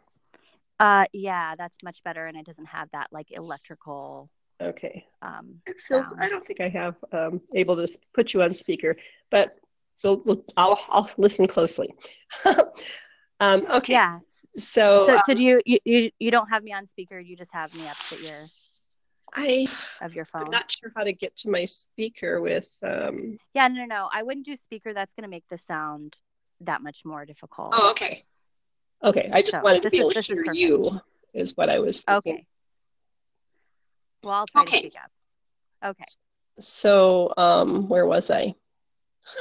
Uh, 0.78 1.04
yeah, 1.12 1.54
that's 1.56 1.76
much 1.82 1.98
better, 2.04 2.26
and 2.26 2.36
it 2.36 2.46
doesn't 2.46 2.66
have 2.66 2.88
that 2.92 3.08
like 3.12 3.28
electrical. 3.30 4.30
Okay. 4.60 5.06
Um, 5.22 5.60
It 5.66 5.76
feels. 5.80 6.06
I 6.18 6.28
don't 6.28 6.46
think 6.46 6.60
I 6.60 6.68
have 6.68 6.96
um, 7.12 7.40
able 7.54 7.76
to 7.76 7.88
put 8.14 8.32
you 8.32 8.42
on 8.42 8.54
speaker, 8.54 8.96
but 9.30 9.58
we'll, 10.02 10.22
we'll, 10.24 10.44
I'll, 10.56 10.80
I'll 10.88 11.10
listen 11.16 11.46
closely. 11.46 11.92
um, 13.40 13.66
okay. 13.70 13.92
Yeah. 13.92 14.20
So, 14.56 15.04
So, 15.06 15.16
uh, 15.16 15.22
so 15.26 15.34
do 15.34 15.42
you, 15.42 15.60
you 15.64 16.10
you 16.18 16.30
don't 16.30 16.48
have 16.48 16.64
me 16.64 16.72
on 16.72 16.88
speaker? 16.88 17.18
You 17.20 17.36
just 17.36 17.52
have 17.52 17.72
me 17.74 17.86
up 17.86 17.96
to 18.08 18.16
your. 18.16 18.46
I, 19.32 19.68
of 20.00 20.12
your 20.14 20.24
phone. 20.24 20.46
I'm 20.46 20.50
not 20.50 20.72
sure 20.72 20.90
how 20.96 21.04
to 21.04 21.12
get 21.12 21.36
to 21.36 21.50
my 21.50 21.64
speaker 21.64 22.40
with. 22.40 22.68
Um, 22.82 23.38
Yeah, 23.54 23.68
no, 23.68 23.80
no, 23.80 23.84
no. 23.84 24.08
I 24.12 24.24
wouldn't 24.24 24.44
do 24.46 24.56
speaker. 24.56 24.92
That's 24.92 25.14
going 25.14 25.22
to 25.22 25.28
make 25.30 25.44
the 25.48 25.58
sound 25.58 26.16
that 26.60 26.82
much 26.82 27.04
more 27.04 27.24
difficult. 27.24 27.70
oh, 27.74 27.90
okay. 27.92 28.24
Okay. 29.02 29.30
I 29.32 29.40
just 29.42 29.52
So, 29.56 29.62
wanted 29.62 29.82
to 29.82 29.90
be 29.90 29.96
is- 29.96 30.00
able 30.00 30.10
to 30.10 30.14
this 30.14 30.30
is 30.30 30.40
you, 30.54 31.00
is 31.32 31.56
what 31.56 31.68
I 31.70 31.78
was 31.78 32.02
thinking. 32.02 32.34
Okay. 32.34 32.46
Well, 34.22 34.34
I'll 34.34 34.46
try 34.46 34.62
Okay. 34.62 34.82
to 34.82 34.90
speak 34.90 34.94
up. 35.02 35.90
Okay. 35.90 36.04
So, 36.58 37.32
um, 37.36 37.88
where 37.88 38.06
was 38.06 38.30
I? 38.30 38.54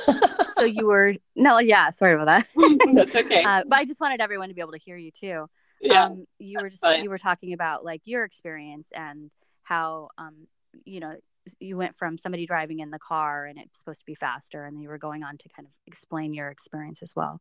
So 0.58 0.66
you 0.66 0.88
were 0.88 1.16
no, 1.38 1.60
yeah. 1.60 1.90
Sorry 1.92 2.14
about 2.16 2.26
that. 2.28 2.48
That's 2.94 3.16
okay. 3.16 3.44
Uh, 3.44 3.64
but 3.66 3.78
I 3.78 3.86
just 3.86 4.02
wanted 4.02 4.20
everyone 4.20 4.50
to 4.50 4.54
be 4.54 4.60
able 4.60 4.74
to 4.74 4.78
hear 4.78 4.98
you 4.98 5.10
too. 5.12 5.48
yeah. 5.80 6.04
Um, 6.08 6.26
you 6.38 6.60
were 6.62 6.70
just 6.70 6.82
fine. 6.82 7.02
you 7.02 7.10
were 7.10 7.18
talking 7.18 7.54
about 7.54 7.86
like 7.86 8.02
your 8.04 8.26
experience 8.26 8.88
and 8.94 9.32
how 9.64 10.10
um 10.18 10.36
you 10.84 11.00
know 11.00 11.16
you 11.60 11.77
went 11.77 11.98
from 11.98 12.18
somebody 12.18 12.46
driving 12.46 12.79
in 12.79 12.89
the 12.91 13.00
car 13.00 13.46
and 13.46 13.58
it's 13.60 13.77
supposed 13.79 14.00
to 14.00 14.06
be 14.06 14.15
faster 14.15 14.65
and 14.65 14.75
then 14.75 14.82
you 14.82 14.89
were 14.89 14.98
going 14.98 15.24
on 15.24 15.38
to 15.38 15.50
kind 15.50 15.65
of 15.68 15.72
explain 15.88 16.34
your 16.34 16.50
experience 16.50 17.01
as 17.01 17.12
well. 17.15 17.39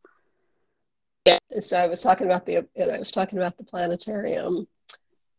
Yeah, 1.26 1.38
so 1.60 1.76
I 1.76 1.86
was 1.86 2.00
talking 2.00 2.26
about 2.26 2.46
the 2.46 2.66
and 2.76 2.90
I 2.90 2.98
was 2.98 3.10
talking 3.10 3.38
about 3.38 3.58
the 3.58 3.64
planetarium, 3.64 4.66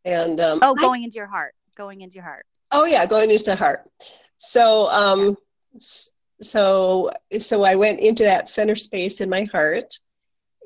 and 0.05 0.39
um, 0.39 0.59
Oh, 0.61 0.75
I- 0.77 0.81
going 0.81 1.03
into 1.03 1.15
your 1.15 1.25
heart, 1.27 1.55
going 1.75 2.01
into 2.01 2.15
your 2.15 2.23
heart. 2.25 2.45
oh 2.71 2.85
yeah, 2.85 3.05
going 3.07 3.31
into 3.31 3.43
the 3.45 3.55
heart. 3.55 3.89
So 4.37 4.87
um, 4.89 5.35
so 5.79 7.09
so 7.39 7.63
I 7.63 7.75
went 7.75 7.99
into 8.01 8.23
that 8.23 8.49
center 8.49 8.75
space 8.75 9.19
in 9.21 9.29
my 9.29 9.45
heart, 9.45 9.97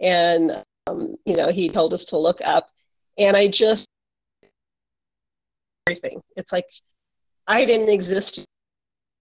and 0.01 0.62
um, 0.88 1.15
you 1.25 1.38
know 1.38 1.50
he 1.51 1.69
told 1.69 1.93
us 1.93 2.03
to 2.05 2.17
look 2.17 2.41
up, 2.43 2.69
and 3.17 3.38
I 3.38 3.48
just 3.48 3.88
everything. 5.88 6.22
It's 6.36 6.51
like 6.51 6.65
I 7.47 7.65
didn't 7.65 7.89
exist 7.89 8.45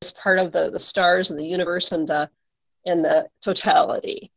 as 0.03 0.13
part 0.13 0.39
of 0.39 0.53
the 0.53 0.71
the 0.71 0.79
stars 0.79 1.31
and 1.31 1.39
the 1.39 1.47
universe 1.47 1.93
and 1.93 2.07
the 2.07 2.31
and 2.87 3.05
the 3.05 3.29
totality, 3.41 4.31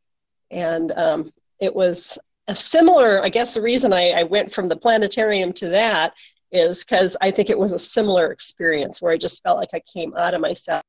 and 0.52 0.92
um, 0.92 1.32
it 1.60 1.74
was 1.74 2.18
a 2.48 2.54
similar 2.56 3.24
i 3.24 3.30
guess 3.30 3.56
the 3.56 3.62
reason 3.62 3.92
I, 3.92 4.12
I 4.12 4.24
went 4.24 4.54
from 4.54 4.70
the 4.70 4.76
planetarium 4.76 5.52
to 5.54 5.70
that 5.70 6.14
is 6.52 6.84
because 6.84 7.18
i 7.20 7.32
think 7.32 7.50
it 7.50 7.58
was 7.58 7.74
a 7.74 7.80
similar 7.80 8.32
experience 8.32 9.02
where 9.02 9.12
i 9.12 9.18
just 9.18 9.42
felt 9.42 9.58
like 9.58 9.74
i 9.74 9.82
came 9.92 10.16
out 10.16 10.36
of 10.36 10.42
myself 10.42 10.84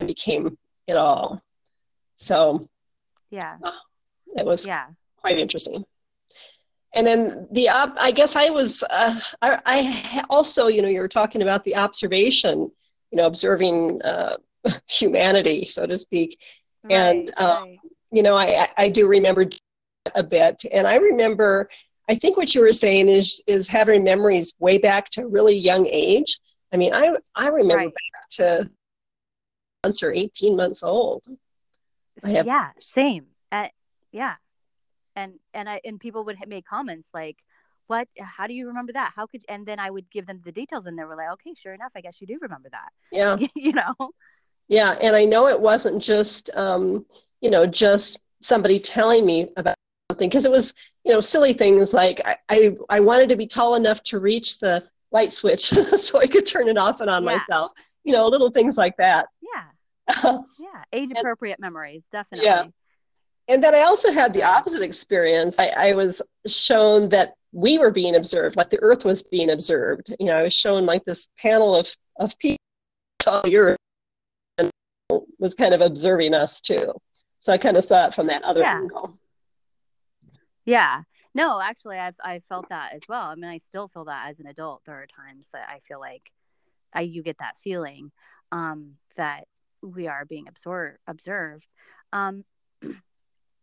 and 0.00 0.06
became 0.06 0.56
it 0.86 0.96
all. 0.96 1.42
So 2.16 2.68
Yeah, 3.30 3.58
it 4.34 4.46
was 4.46 4.66
yeah, 4.66 4.86
quite 5.18 5.38
interesting 5.38 5.84
and 6.94 7.06
then 7.06 7.46
the 7.52 7.68
op- 7.68 7.96
i 7.98 8.10
guess 8.10 8.34
i 8.36 8.48
was 8.50 8.82
uh, 8.90 9.18
I, 9.42 9.60
I 9.66 10.24
also 10.30 10.66
you 10.68 10.82
know 10.82 10.88
you 10.88 11.00
were 11.00 11.08
talking 11.08 11.42
about 11.42 11.64
the 11.64 11.76
observation 11.76 12.70
you 13.10 13.16
know 13.16 13.26
observing 13.26 14.00
uh, 14.02 14.36
humanity 14.88 15.66
so 15.68 15.86
to 15.86 15.96
speak 15.98 16.38
And, 16.90 17.30
um, 17.36 17.58
right. 17.64 17.78
you 18.12 18.22
know, 18.22 18.34
I, 18.34 18.68
I- 18.78 18.88
do 18.88 19.06
remember 19.06 19.44
a 20.14 20.22
bit. 20.22 20.62
And 20.72 20.86
I 20.86 20.94
remember, 20.96 21.68
I 22.08 22.14
think 22.14 22.36
what 22.38 22.54
you 22.54 22.62
were 22.62 22.72
saying 22.72 23.08
is, 23.08 23.42
is 23.46 23.66
having 23.68 24.02
memories 24.02 24.54
way 24.58 24.78
back 24.78 25.10
to 25.10 25.26
really 25.26 25.54
young 25.56 25.84
age. 25.86 26.38
I 26.72 26.76
mean, 26.78 26.94
I, 26.94 27.14
I 27.34 27.48
remember 27.48 27.84
Right. 27.84 27.94
back 28.14 28.28
to 28.38 28.70
months 29.84 30.02
or 30.02 30.12
18 30.12 30.56
months 30.56 30.82
old. 30.82 31.24
I 32.24 32.30
have- 32.30 32.46
yeah, 32.46 32.70
same. 32.80 33.26
Uh, 33.52 33.68
yeah, 34.12 34.36
and 35.18 35.32
and 35.54 35.68
I 35.68 35.80
and 35.84 35.98
people 36.06 36.24
would 36.24 36.38
make 36.46 36.66
comments 36.66 37.08
like, 37.12 37.38
"What? 37.88 38.08
How 38.36 38.46
do 38.46 38.54
you 38.54 38.68
remember 38.68 38.92
that? 38.92 39.12
How 39.16 39.26
could?" 39.26 39.44
And 39.48 39.66
then 39.66 39.78
I 39.86 39.90
would 39.90 40.08
give 40.10 40.26
them 40.26 40.40
the 40.44 40.52
details, 40.52 40.86
and 40.86 40.98
they 40.98 41.04
were 41.04 41.16
like, 41.16 41.32
"Okay, 41.34 41.54
sure 41.54 41.74
enough, 41.74 41.92
I 41.96 42.00
guess 42.00 42.20
you 42.20 42.26
do 42.26 42.38
remember 42.40 42.68
that." 42.70 42.90
Yeah. 43.10 43.36
you 43.54 43.72
know? 43.72 43.94
Yeah. 44.68 44.92
And 45.00 45.16
I 45.16 45.24
know 45.24 45.48
it 45.48 45.60
wasn't 45.60 46.02
just, 46.02 46.50
um, 46.54 47.06
you 47.40 47.50
know, 47.50 47.66
just 47.66 48.20
somebody 48.40 48.78
telling 48.78 49.24
me 49.26 49.48
about 49.56 49.74
something 50.10 50.28
because 50.28 50.44
it 50.44 50.50
was, 50.50 50.74
you 51.04 51.12
know, 51.12 51.20
silly 51.20 51.52
things 51.52 51.92
like 51.92 52.20
I, 52.24 52.36
I, 52.48 52.76
I 52.90 53.00
wanted 53.00 53.28
to 53.30 53.36
be 53.36 53.46
tall 53.46 53.74
enough 53.74 54.02
to 54.04 54.18
reach 54.18 54.58
the 54.58 54.84
light 55.10 55.32
switch 55.32 55.62
so 55.96 56.20
I 56.20 56.26
could 56.26 56.46
turn 56.46 56.68
it 56.68 56.76
off 56.76 57.00
and 57.00 57.10
on 57.10 57.24
Yeah. 57.24 57.32
myself, 57.38 57.72
you 58.04 58.12
know, 58.12 58.28
little 58.28 58.50
things 58.50 58.76
like 58.76 58.96
that. 58.98 59.26
Yeah, 59.40 60.38
yeah. 60.58 60.84
Age 60.92 61.10
appropriate 61.16 61.58
memories, 61.60 62.02
definitely. 62.12 62.46
Yeah. 62.46 62.66
And 63.48 63.62
then 63.64 63.74
I 63.74 63.80
also 63.82 64.12
had 64.12 64.34
the 64.34 64.42
opposite 64.42 64.82
experience. 64.82 65.58
I, 65.58 65.68
I 65.68 65.92
was 65.94 66.20
shown 66.46 67.08
that 67.08 67.34
we 67.52 67.78
were 67.78 67.90
being 67.90 68.14
observed, 68.14 68.56
like 68.56 68.68
the 68.68 68.80
Earth 68.82 69.04
was 69.04 69.22
being 69.22 69.50
observed. 69.50 70.14
You 70.20 70.26
know, 70.26 70.36
I 70.36 70.42
was 70.42 70.54
shown 70.54 70.84
like 70.84 71.04
this 71.04 71.28
panel 71.38 71.74
of, 71.74 71.88
of 72.18 72.38
people 72.38 72.58
on 73.26 73.42
the 73.44 73.56
Earth 73.56 73.76
and 74.58 74.70
was 75.38 75.54
kind 75.54 75.72
of 75.72 75.80
observing 75.80 76.34
us 76.34 76.60
too. 76.60 76.92
So 77.38 77.52
I 77.52 77.58
kind 77.58 77.76
of 77.78 77.84
saw 77.84 78.06
it 78.06 78.14
from 78.14 78.26
that 78.26 78.42
other 78.42 78.60
Yeah. 78.60 78.76
angle. 78.76 79.18
Yeah. 80.66 81.02
No, 81.34 81.60
actually, 81.60 81.98
I've 81.98 82.16
I 82.22 82.42
felt 82.48 82.68
that 82.68 82.92
as 82.94 83.02
well. 83.08 83.22
I 83.22 83.34
mean, 83.34 83.44
I 83.44 83.58
still 83.58 83.88
feel 83.88 84.04
that 84.06 84.28
as 84.28 84.40
an 84.40 84.46
adult. 84.46 84.82
There 84.84 84.96
are 84.96 85.06
times 85.06 85.46
that 85.52 85.68
I 85.70 85.80
feel 85.86 86.00
like 86.00 86.30
I 86.92 87.02
you 87.02 87.22
get 87.22 87.38
that 87.38 87.54
feeling 87.62 88.10
um, 88.50 88.94
that 89.16 89.44
we 89.82 90.08
are 90.08 90.24
being 90.24 90.46
absor- 90.46 90.96
observed. 91.06 91.64
Um, 92.12 92.44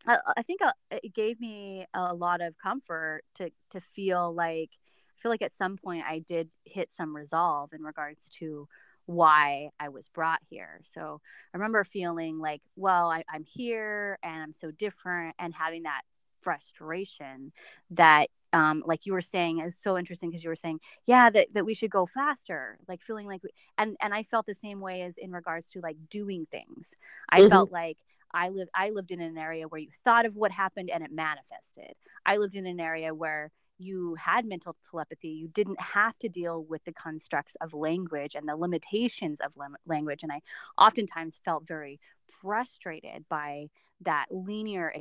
I, 0.07 0.17
I 0.37 0.43
think 0.43 0.61
uh, 0.61 0.71
it 0.91 1.13
gave 1.13 1.39
me 1.39 1.85
a 1.93 2.13
lot 2.13 2.41
of 2.41 2.55
comfort 2.57 3.21
to 3.37 3.49
to 3.71 3.81
feel 3.95 4.33
like 4.33 4.69
I 5.17 5.21
feel 5.21 5.31
like 5.31 5.41
at 5.41 5.55
some 5.57 5.77
point 5.77 6.03
I 6.07 6.19
did 6.19 6.49
hit 6.65 6.89
some 6.95 7.15
resolve 7.15 7.73
in 7.73 7.83
regards 7.83 8.21
to 8.39 8.67
why 9.07 9.69
I 9.79 9.89
was 9.89 10.07
brought 10.09 10.39
here. 10.49 10.81
So 10.93 11.21
I 11.53 11.57
remember 11.57 11.83
feeling 11.83 12.39
like, 12.39 12.61
well, 12.75 13.09
I, 13.11 13.23
I'm 13.31 13.43
here 13.45 14.17
and 14.23 14.41
I'm 14.41 14.53
so 14.53 14.71
different, 14.71 15.35
and 15.39 15.53
having 15.53 15.83
that 15.83 16.01
frustration 16.41 17.51
that 17.91 18.27
um, 18.53 18.83
like 18.85 19.05
you 19.05 19.13
were 19.13 19.21
saying 19.21 19.59
is 19.59 19.75
so 19.81 19.97
interesting 19.97 20.29
because 20.29 20.43
you 20.43 20.49
were 20.49 20.55
saying 20.55 20.79
yeah 21.05 21.29
that, 21.29 21.47
that 21.53 21.65
we 21.65 21.73
should 21.73 21.89
go 21.89 22.05
faster 22.05 22.77
like 22.87 23.01
feeling 23.01 23.27
like 23.27 23.43
we, 23.43 23.49
and 23.77 23.97
and 24.01 24.13
i 24.13 24.23
felt 24.23 24.45
the 24.45 24.53
same 24.55 24.79
way 24.79 25.01
as 25.01 25.15
in 25.17 25.31
regards 25.31 25.67
to 25.69 25.81
like 25.81 25.97
doing 26.09 26.47
things 26.51 26.91
i 27.29 27.41
Mhm. 27.41 27.49
felt 27.49 27.71
like 27.71 27.97
i 28.35 28.49
lived 28.49 28.71
i 28.75 28.89
lived 28.91 29.11
in 29.11 29.21
an 29.21 29.37
area 29.37 29.67
where 29.67 29.81
you 29.81 29.89
thought 30.03 30.25
of 30.25 30.35
what 30.35 30.51
happened 30.51 30.89
and 30.91 31.03
it 31.03 31.11
manifested. 31.11 31.93
I 32.25 32.37
lived 32.37 32.55
in 32.55 32.67
an 32.67 32.79
area 32.79 33.13
where 33.13 33.51
you 33.77 34.15
had 34.15 34.45
mental 34.45 34.75
telepathy. 34.91 35.29
You 35.29 35.47
didn't 35.49 35.81
have 35.81 36.17
to 36.19 36.29
deal 36.29 36.63
with 36.63 36.83
the 36.85 36.93
constructs 36.93 37.55
of 37.61 37.73
language 37.73 38.35
and 38.35 38.47
the 38.47 38.55
limitations 38.55 39.39
of 39.41 39.57
lim- 39.57 39.77
language. 39.85 40.23
And 40.23 40.31
i 40.31 40.41
oftentimes 40.77 41.39
felt 41.45 41.67
very 41.67 41.99
frustrated 42.41 43.25
by 43.29 43.69
that 44.01 44.27
linear 44.31 44.93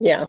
Yeah. 0.00 0.26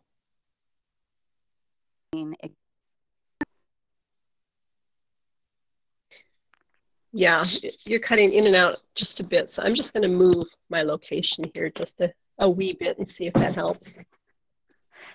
Yeah. 7.14 7.46
You're 7.86 8.00
cutting 8.00 8.32
in 8.32 8.48
and 8.48 8.56
out 8.56 8.80
just 8.96 9.20
a 9.20 9.24
bit. 9.24 9.50
So 9.50 9.64
I'm 9.64 9.76
just 9.76 9.94
going 9.94 10.04
to 10.04 10.10
move 10.10 10.46
my 10.70 10.84
location 10.84 11.50
here 11.54 11.70
just 11.70 12.00
a, 12.02 12.14
a 12.40 12.50
wee 12.50 12.74
bit 12.74 12.98
and 13.00 13.10
see 13.10 13.28
if 13.28 13.34
that 13.34 13.56
helps. 13.56 14.04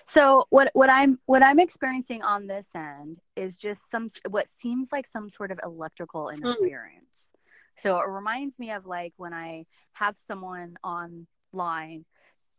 So 0.05 0.45
what 0.49 0.69
what 0.73 0.89
I'm 0.89 1.19
what 1.25 1.43
I'm 1.43 1.59
experiencing 1.59 2.21
on 2.21 2.47
this 2.47 2.67
end 2.73 3.19
is 3.35 3.57
just 3.57 3.81
some 3.91 4.09
what 4.29 4.47
seems 4.61 4.89
like 4.91 5.05
some 5.11 5.29
sort 5.29 5.51
of 5.51 5.59
electrical 5.63 6.29
interference. 6.29 7.29
So 7.79 7.99
it 7.99 8.07
reminds 8.07 8.57
me 8.57 8.71
of 8.71 8.85
like 8.85 9.13
when 9.17 9.33
I 9.33 9.65
have 9.93 10.15
someone 10.27 10.77
online 10.83 12.05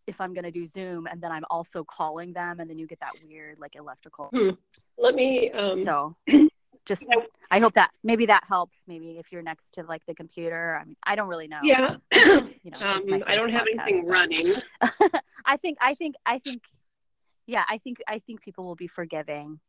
if 0.06 0.20
I'm 0.20 0.32
going 0.32 0.44
to 0.44 0.50
do 0.50 0.66
Zoom 0.66 1.06
and 1.06 1.20
then 1.20 1.30
I'm 1.30 1.44
also 1.50 1.84
calling 1.84 2.32
them 2.32 2.60
and 2.60 2.68
then 2.68 2.78
you 2.78 2.86
get 2.86 3.00
that 3.00 3.12
weird 3.26 3.58
like 3.58 3.76
electrical. 3.76 4.30
Hmm. 4.32 4.50
Let 4.96 5.14
me 5.14 5.50
um, 5.50 5.84
So 5.84 6.16
just 6.88 7.06
I 7.50 7.60
hope 7.60 7.74
that 7.74 7.90
maybe 8.02 8.26
that 8.26 8.44
helps. 8.48 8.78
Maybe 8.88 9.18
if 9.18 9.30
you're 9.30 9.42
next 9.42 9.74
to 9.74 9.82
like 9.82 10.04
the 10.06 10.14
computer, 10.14 10.78
I 10.80 10.84
mean, 10.86 10.96
I 11.04 11.14
don't 11.14 11.28
really 11.28 11.46
know. 11.46 11.60
Yeah, 11.62 11.96
you 12.14 12.70
know, 12.72 12.80
um, 12.80 13.22
I 13.26 13.36
don't 13.36 13.50
have 13.50 13.66
podcast, 13.66 13.80
anything 13.84 14.06
but... 14.06 14.10
running. 14.10 14.54
I 15.44 15.58
think 15.58 15.78
I 15.80 15.94
think 15.94 16.14
I 16.24 16.38
think 16.40 16.62
yeah, 17.46 17.64
I 17.68 17.78
think 17.78 17.98
I 18.08 18.18
think 18.20 18.40
people 18.40 18.64
will 18.64 18.74
be 18.74 18.88
forgiving. 18.88 19.60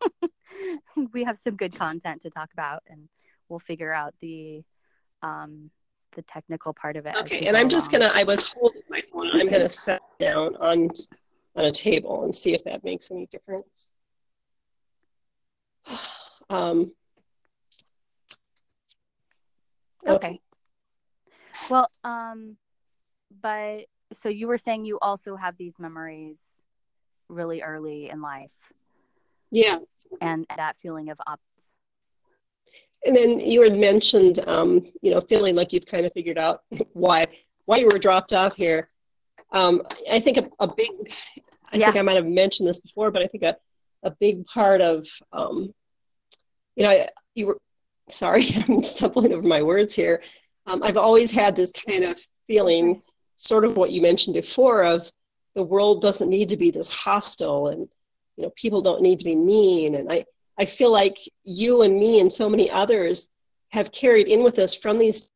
we 1.12 1.24
have 1.24 1.38
some 1.38 1.56
good 1.56 1.76
content 1.76 2.22
to 2.22 2.30
talk 2.30 2.50
about, 2.52 2.84
and 2.88 3.08
we'll 3.48 3.58
figure 3.58 3.92
out 3.92 4.14
the 4.20 4.62
um 5.22 5.70
the 6.14 6.22
technical 6.22 6.72
part 6.72 6.96
of 6.96 7.06
it. 7.06 7.16
Okay, 7.16 7.46
and 7.46 7.56
I'm 7.56 7.68
just 7.68 7.90
gonna. 7.90 8.12
I 8.14 8.22
was 8.22 8.48
holding 8.48 8.82
my 8.88 9.02
phone. 9.12 9.28
I'm 9.32 9.48
gonna 9.48 9.68
set 9.68 10.00
down 10.20 10.54
on 10.56 10.88
on 11.56 11.64
a 11.64 11.72
table 11.72 12.22
and 12.22 12.32
see 12.34 12.54
if 12.54 12.62
that 12.64 12.84
makes 12.84 13.10
any 13.10 13.26
difference. 13.26 13.90
Um, 16.50 16.92
okay. 20.06 20.12
okay. 20.12 20.40
Well, 21.70 21.88
um, 22.04 22.56
but 23.40 23.86
so 24.12 24.28
you 24.28 24.48
were 24.48 24.58
saying 24.58 24.84
you 24.84 24.98
also 25.00 25.36
have 25.36 25.56
these 25.56 25.78
memories 25.78 26.40
really 27.28 27.62
early 27.62 28.10
in 28.10 28.20
life. 28.20 28.52
Yeah. 29.50 29.78
And 30.20 30.46
that 30.56 30.76
feeling 30.82 31.10
of 31.10 31.18
ups. 31.26 31.72
And 33.04 33.16
then 33.16 33.40
you 33.40 33.62
had 33.62 33.76
mentioned, 33.76 34.40
um, 34.46 34.84
you 35.00 35.12
know, 35.12 35.20
feeling 35.20 35.54
like 35.54 35.72
you've 35.72 35.86
kind 35.86 36.04
of 36.04 36.12
figured 36.12 36.38
out 36.38 36.62
why 36.92 37.26
why 37.64 37.76
you 37.76 37.86
were 37.86 37.98
dropped 37.98 38.32
off 38.32 38.56
here. 38.56 38.90
Um, 39.52 39.82
I 40.10 40.20
think 40.20 40.38
a, 40.38 40.48
a 40.58 40.66
big, 40.66 40.90
I 41.72 41.76
yeah. 41.76 41.86
think 41.86 41.96
I 41.98 42.02
might 42.02 42.16
have 42.16 42.26
mentioned 42.26 42.68
this 42.68 42.80
before, 42.80 43.10
but 43.10 43.22
I 43.22 43.26
think 43.26 43.44
a, 43.44 43.56
a 44.02 44.10
big 44.10 44.44
part 44.46 44.80
of, 44.80 45.06
um, 45.32 45.72
you 46.76 46.84
know, 46.84 47.06
you 47.34 47.46
were, 47.48 47.58
sorry, 48.08 48.54
I'm 48.68 48.82
stumbling 48.82 49.32
over 49.32 49.46
my 49.46 49.62
words 49.62 49.94
here. 49.94 50.22
Um, 50.66 50.82
I've 50.82 50.96
always 50.96 51.30
had 51.30 51.56
this 51.56 51.72
kind 51.72 52.04
of 52.04 52.20
feeling, 52.46 53.02
sort 53.36 53.64
of 53.64 53.76
what 53.76 53.90
you 53.90 54.02
mentioned 54.02 54.34
before, 54.34 54.84
of 54.84 55.10
the 55.54 55.62
world 55.62 56.00
doesn't 56.00 56.30
need 56.30 56.48
to 56.50 56.56
be 56.56 56.70
this 56.70 56.88
hostile 56.88 57.68
and 57.68 57.88
you 58.36 58.44
know 58.44 58.52
people 58.56 58.80
don't 58.80 59.02
need 59.02 59.18
to 59.18 59.24
be 59.24 59.36
mean. 59.36 59.94
And 59.94 60.10
i 60.10 60.24
i 60.58 60.64
feel 60.64 60.90
like 60.90 61.18
you 61.42 61.82
and 61.82 61.98
me 61.98 62.20
and 62.20 62.32
so 62.32 62.48
many 62.48 62.70
others 62.70 63.28
have 63.70 63.92
carried 63.92 64.28
in 64.28 64.42
with 64.42 64.58
us 64.58 64.74
from 64.74 64.98
these 64.98 65.28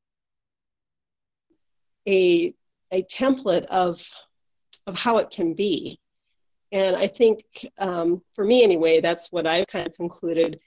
a 2.08 2.54
a 2.90 3.02
template 3.04 3.64
of 3.66 4.06
of 4.86 4.96
how 4.96 5.18
it 5.18 5.30
can 5.30 5.54
be. 5.54 5.98
And 6.72 6.96
i 6.96 7.08
think 7.08 7.44
um, 7.78 8.22
for 8.34 8.44
me 8.44 8.62
anyway 8.62 9.00
that's 9.00 9.30
what 9.32 9.46
i've 9.46 9.66
kind 9.66 9.86
of 9.86 9.94
concluded 9.94 10.60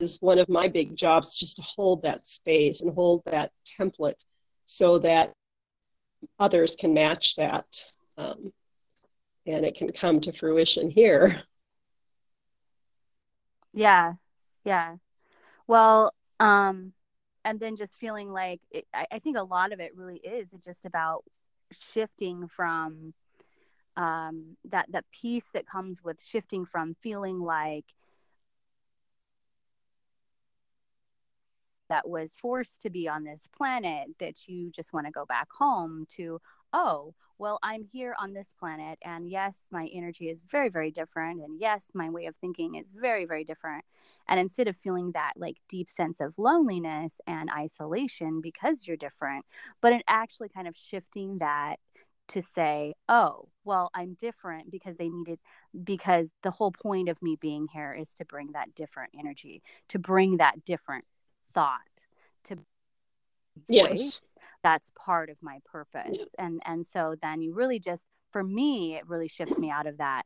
is 0.00 0.18
one 0.20 0.38
of 0.38 0.48
my 0.48 0.68
big 0.68 0.96
jobs 0.96 1.38
just 1.38 1.56
to 1.56 1.62
hold 1.62 2.02
that 2.02 2.26
space 2.26 2.80
and 2.80 2.92
hold 2.94 3.22
that 3.26 3.50
template 3.78 4.24
so 4.64 4.98
that 4.98 5.32
others 6.38 6.76
can 6.76 6.92
match 6.94 7.36
that 7.36 7.66
um, 8.18 8.52
and 9.46 9.64
it 9.64 9.74
can 9.74 9.90
come 9.92 10.20
to 10.20 10.32
fruition 10.32 10.90
here. 10.90 11.42
Yeah. 13.72 14.14
Yeah. 14.64 14.96
Well, 15.66 16.12
um, 16.40 16.92
and 17.44 17.58
then 17.58 17.76
just 17.76 17.98
feeling 17.98 18.32
like 18.32 18.60
it, 18.70 18.86
I, 18.92 19.06
I 19.12 19.18
think 19.18 19.36
a 19.36 19.42
lot 19.42 19.72
of 19.72 19.80
it 19.80 19.96
really 19.96 20.18
is 20.18 20.48
just 20.64 20.84
about 20.84 21.24
shifting 21.92 22.48
from 22.48 23.14
um, 23.96 24.56
that 24.70 24.86
that 24.90 25.04
peace 25.10 25.48
that 25.54 25.66
comes 25.66 26.02
with 26.02 26.22
shifting 26.22 26.64
from 26.64 26.96
feeling 27.00 27.40
like 27.40 27.84
that 31.90 32.08
was 32.08 32.32
forced 32.40 32.82
to 32.82 32.90
be 32.90 33.06
on 33.08 33.24
this 33.24 33.46
planet 33.56 34.08
that 34.18 34.48
you 34.48 34.70
just 34.70 34.94
want 34.94 35.06
to 35.06 35.12
go 35.12 35.26
back 35.26 35.48
home 35.52 36.06
to 36.16 36.40
oh 36.72 37.14
well, 37.40 37.58
I'm 37.62 37.84
here 37.90 38.14
on 38.20 38.34
this 38.34 38.48
planet, 38.58 38.98
and 39.02 39.26
yes, 39.26 39.56
my 39.70 39.88
energy 39.94 40.28
is 40.28 40.42
very, 40.46 40.68
very 40.68 40.90
different. 40.90 41.40
And 41.40 41.58
yes, 41.58 41.86
my 41.94 42.10
way 42.10 42.26
of 42.26 42.36
thinking 42.36 42.74
is 42.74 42.90
very, 42.90 43.24
very 43.24 43.44
different. 43.44 43.86
And 44.28 44.38
instead 44.38 44.68
of 44.68 44.76
feeling 44.76 45.12
that 45.12 45.32
like 45.36 45.56
deep 45.66 45.88
sense 45.88 46.20
of 46.20 46.34
loneliness 46.36 47.14
and 47.26 47.48
isolation 47.50 48.42
because 48.42 48.86
you're 48.86 48.98
different, 48.98 49.46
but 49.80 49.94
it 49.94 50.02
actually 50.06 50.50
kind 50.50 50.68
of 50.68 50.76
shifting 50.76 51.38
that 51.38 51.76
to 52.28 52.42
say, 52.42 52.92
oh, 53.08 53.48
well, 53.64 53.90
I'm 53.94 54.18
different 54.20 54.70
because 54.70 54.96
they 54.98 55.08
needed, 55.08 55.38
because 55.82 56.30
the 56.42 56.50
whole 56.50 56.72
point 56.72 57.08
of 57.08 57.22
me 57.22 57.36
being 57.40 57.68
here 57.72 57.94
is 57.94 58.14
to 58.16 58.26
bring 58.26 58.52
that 58.52 58.74
different 58.74 59.12
energy, 59.18 59.62
to 59.88 59.98
bring 59.98 60.36
that 60.36 60.64
different 60.66 61.06
thought, 61.54 61.80
to 62.44 62.56
yes 63.68 64.20
that's 64.62 64.90
part 64.94 65.30
of 65.30 65.36
my 65.42 65.58
purpose 65.64 66.10
yeah. 66.12 66.24
and 66.38 66.62
and 66.64 66.86
so 66.86 67.16
then 67.22 67.40
you 67.40 67.52
really 67.52 67.78
just 67.78 68.04
for 68.30 68.42
me 68.42 68.94
it 68.94 69.08
really 69.08 69.28
shifts 69.28 69.58
me 69.58 69.70
out 69.70 69.86
of 69.86 69.98
that 69.98 70.22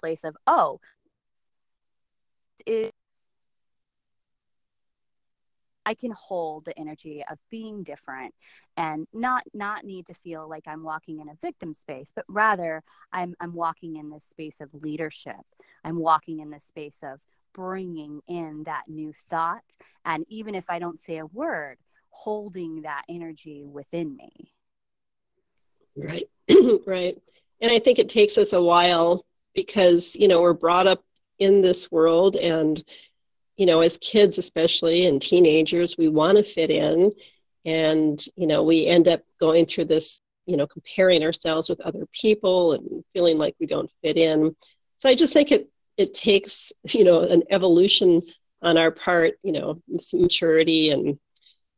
place 0.00 0.24
of 0.24 0.36
oh 0.46 0.80
it, 2.66 2.92
I 5.84 5.94
can 5.94 6.12
hold 6.12 6.64
the 6.64 6.78
energy 6.78 7.24
of 7.30 7.38
being 7.50 7.82
different 7.82 8.34
and 8.76 9.06
not 9.12 9.44
not 9.52 9.84
need 9.84 10.06
to 10.06 10.14
feel 10.14 10.48
like 10.48 10.64
I'm 10.66 10.82
walking 10.82 11.20
in 11.20 11.28
a 11.28 11.36
victim 11.42 11.74
space, 11.74 12.12
but 12.14 12.24
rather 12.28 12.82
I'm 13.12 13.34
I'm 13.40 13.54
walking 13.54 13.96
in 13.96 14.10
this 14.10 14.24
space 14.24 14.60
of 14.60 14.68
leadership. 14.72 15.34
I'm 15.84 15.98
walking 15.98 16.40
in 16.40 16.50
this 16.50 16.64
space 16.64 16.98
of 17.02 17.20
bringing 17.54 18.20
in 18.28 18.62
that 18.64 18.84
new 18.88 19.12
thought. 19.28 19.64
And 20.04 20.24
even 20.28 20.54
if 20.54 20.64
I 20.68 20.78
don't 20.78 21.00
say 21.00 21.18
a 21.18 21.26
word, 21.26 21.78
holding 22.10 22.82
that 22.82 23.02
energy 23.08 23.64
within 23.64 24.16
me. 24.16 24.52
Right, 25.96 26.28
right. 26.86 27.20
And 27.60 27.70
I 27.70 27.78
think 27.78 27.98
it 27.98 28.08
takes 28.08 28.38
us 28.38 28.52
a 28.52 28.62
while 28.62 29.24
because, 29.54 30.14
you 30.16 30.28
know, 30.28 30.40
we're 30.40 30.52
brought 30.52 30.86
up 30.86 31.04
in 31.38 31.62
this 31.62 31.90
world 31.90 32.36
and, 32.36 32.82
you 33.56 33.66
know, 33.66 33.80
as 33.80 33.96
kids, 33.98 34.38
especially 34.38 35.06
and 35.06 35.20
teenagers, 35.20 35.96
we 35.96 36.08
want 36.08 36.38
to 36.38 36.44
fit 36.44 36.70
in. 36.70 37.12
And, 37.64 38.22
you 38.36 38.46
know, 38.46 38.62
we 38.64 38.86
end 38.86 39.08
up 39.08 39.22
going 39.38 39.66
through 39.66 39.84
this, 39.84 40.20
you 40.46 40.56
know, 40.56 40.66
comparing 40.66 41.22
ourselves 41.22 41.68
with 41.68 41.80
other 41.80 42.06
people 42.12 42.72
and 42.72 43.04
feeling 43.12 43.38
like 43.38 43.54
we 43.60 43.66
don't 43.66 43.90
fit 44.02 44.16
in. 44.16 44.56
So 44.98 45.08
I 45.08 45.14
just 45.14 45.32
think 45.32 45.52
it 45.52 45.68
it 45.96 46.14
takes 46.14 46.72
you 46.92 47.04
know 47.04 47.20
an 47.22 47.42
evolution 47.50 48.22
on 48.62 48.78
our 48.78 48.90
part 48.90 49.34
you 49.42 49.52
know 49.52 49.80
maturity 50.14 50.90
and 50.90 51.18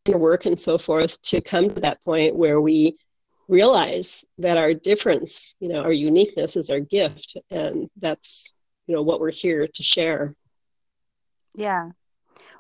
work 0.06 0.44
and 0.44 0.58
so 0.58 0.76
forth 0.76 1.20
to 1.22 1.40
come 1.40 1.70
to 1.70 1.80
that 1.80 2.02
point 2.04 2.36
where 2.36 2.60
we 2.60 2.94
realize 3.48 4.22
that 4.36 4.58
our 4.58 4.74
difference 4.74 5.54
you 5.60 5.68
know 5.68 5.80
our 5.80 5.92
uniqueness 5.92 6.56
is 6.56 6.68
our 6.70 6.80
gift 6.80 7.38
and 7.50 7.88
that's 7.98 8.52
you 8.86 8.94
know 8.94 9.02
what 9.02 9.20
we're 9.20 9.30
here 9.30 9.66
to 9.66 9.82
share 9.82 10.34
yeah. 11.54 11.90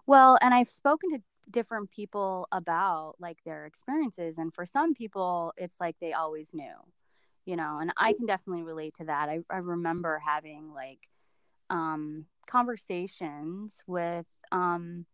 Well 0.06 0.38
and 0.40 0.54
i've 0.54 0.68
spoken 0.68 1.10
to 1.12 1.22
different 1.50 1.90
people 1.90 2.48
about 2.52 3.14
like 3.18 3.38
their 3.44 3.66
experiences 3.66 4.38
and 4.38 4.52
for 4.54 4.64
some 4.66 4.94
people 4.94 5.52
it's 5.56 5.78
like 5.80 5.96
they 6.00 6.12
always 6.12 6.54
knew 6.54 6.72
you 7.44 7.56
know 7.56 7.78
and 7.80 7.92
i 7.98 8.12
can 8.14 8.26
definitely 8.26 8.62
relate 8.62 8.94
to 8.96 9.04
that. 9.04 9.28
I, 9.28 9.40
I 9.50 9.58
remember 9.58 10.20
having 10.24 10.72
like 10.74 11.00
um, 11.70 12.26
conversations 12.46 13.82
with 13.86 14.26
um, 14.52 15.06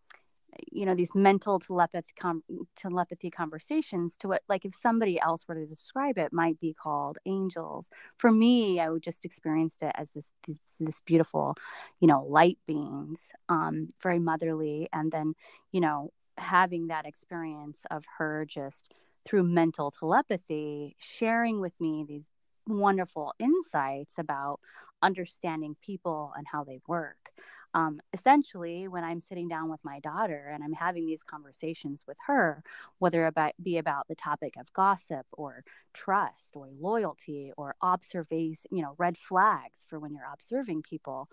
you 0.71 0.87
know 0.87 0.95
these 0.95 1.15
mental 1.15 1.59
telepathy 1.59 2.13
com- 2.19 2.43
telepathy 2.77 3.31
conversations 3.31 4.17
to 4.17 4.29
what 4.29 4.43
like 4.49 4.65
if 4.65 4.75
somebody 4.75 5.21
else 5.21 5.47
were 5.47 5.55
to 5.55 5.67
describe 5.67 6.19
it 6.19 6.33
might 6.33 6.59
be 6.61 6.75
called 6.75 7.19
angels 7.27 7.89
for 8.17 8.31
me 8.31 8.81
i 8.81 8.89
would 8.89 9.03
just 9.03 9.25
experienced 9.25 9.83
it 9.83 9.93
as 9.97 10.11
this 10.13 10.27
this, 10.47 10.59
this 10.79 11.01
beautiful 11.05 11.55
you 12.01 12.09
know 12.09 12.25
light 12.25 12.59
beings 12.67 13.31
um 13.49 13.89
very 14.03 14.19
motherly 14.19 14.89
and 14.93 15.13
then 15.13 15.35
you 15.73 15.81
know 15.81 16.11
having 16.39 16.87
that 16.89 17.07
experience 17.07 17.79
of 17.91 18.05
her 18.19 18.47
just 18.49 18.93
through 19.27 19.43
mental 19.43 19.91
telepathy 19.91 20.97
sharing 20.99 21.61
with 21.61 21.79
me 21.81 22.05
these 22.09 22.25
wonderful 22.67 23.35
insights 23.39 24.15
about 24.19 24.61
understanding 25.03 25.77
people 25.83 26.33
and 26.37 26.47
how 26.47 26.65
they 26.65 26.81
work. 26.87 27.31
Um, 27.75 28.01
essentially, 28.13 28.89
when 28.89 29.05
I'm 29.05 29.21
sitting 29.21 29.49
down 29.49 29.71
with 29.71 29.81
my 29.85 30.01
daughter 30.01 30.51
and 30.53 30.65
I'm 30.65 30.73
having 30.73 31.07
these 31.07 31.23
conversations 31.23 32.05
with 32.07 32.17
her, 32.27 32.63
whether 32.99 33.27
it 33.27 33.55
be 33.63 33.79
about 33.79 34.09
the 34.09 34.15
topic 34.15 34.55
of 34.59 34.73
gossip 34.73 35.27
or 35.33 35.65
trust 35.95 36.57
or 36.57 36.69
loyalty 36.79 37.53
or 37.57 37.77
observation, 37.81 38.71
you 38.73 38.83
know, 38.83 38.95
red 38.99 39.17
flags 39.17 39.85
for 39.89 39.99
when 39.99 40.15
you're 40.15 40.29
observing 40.33 40.83
people, 40.83 41.29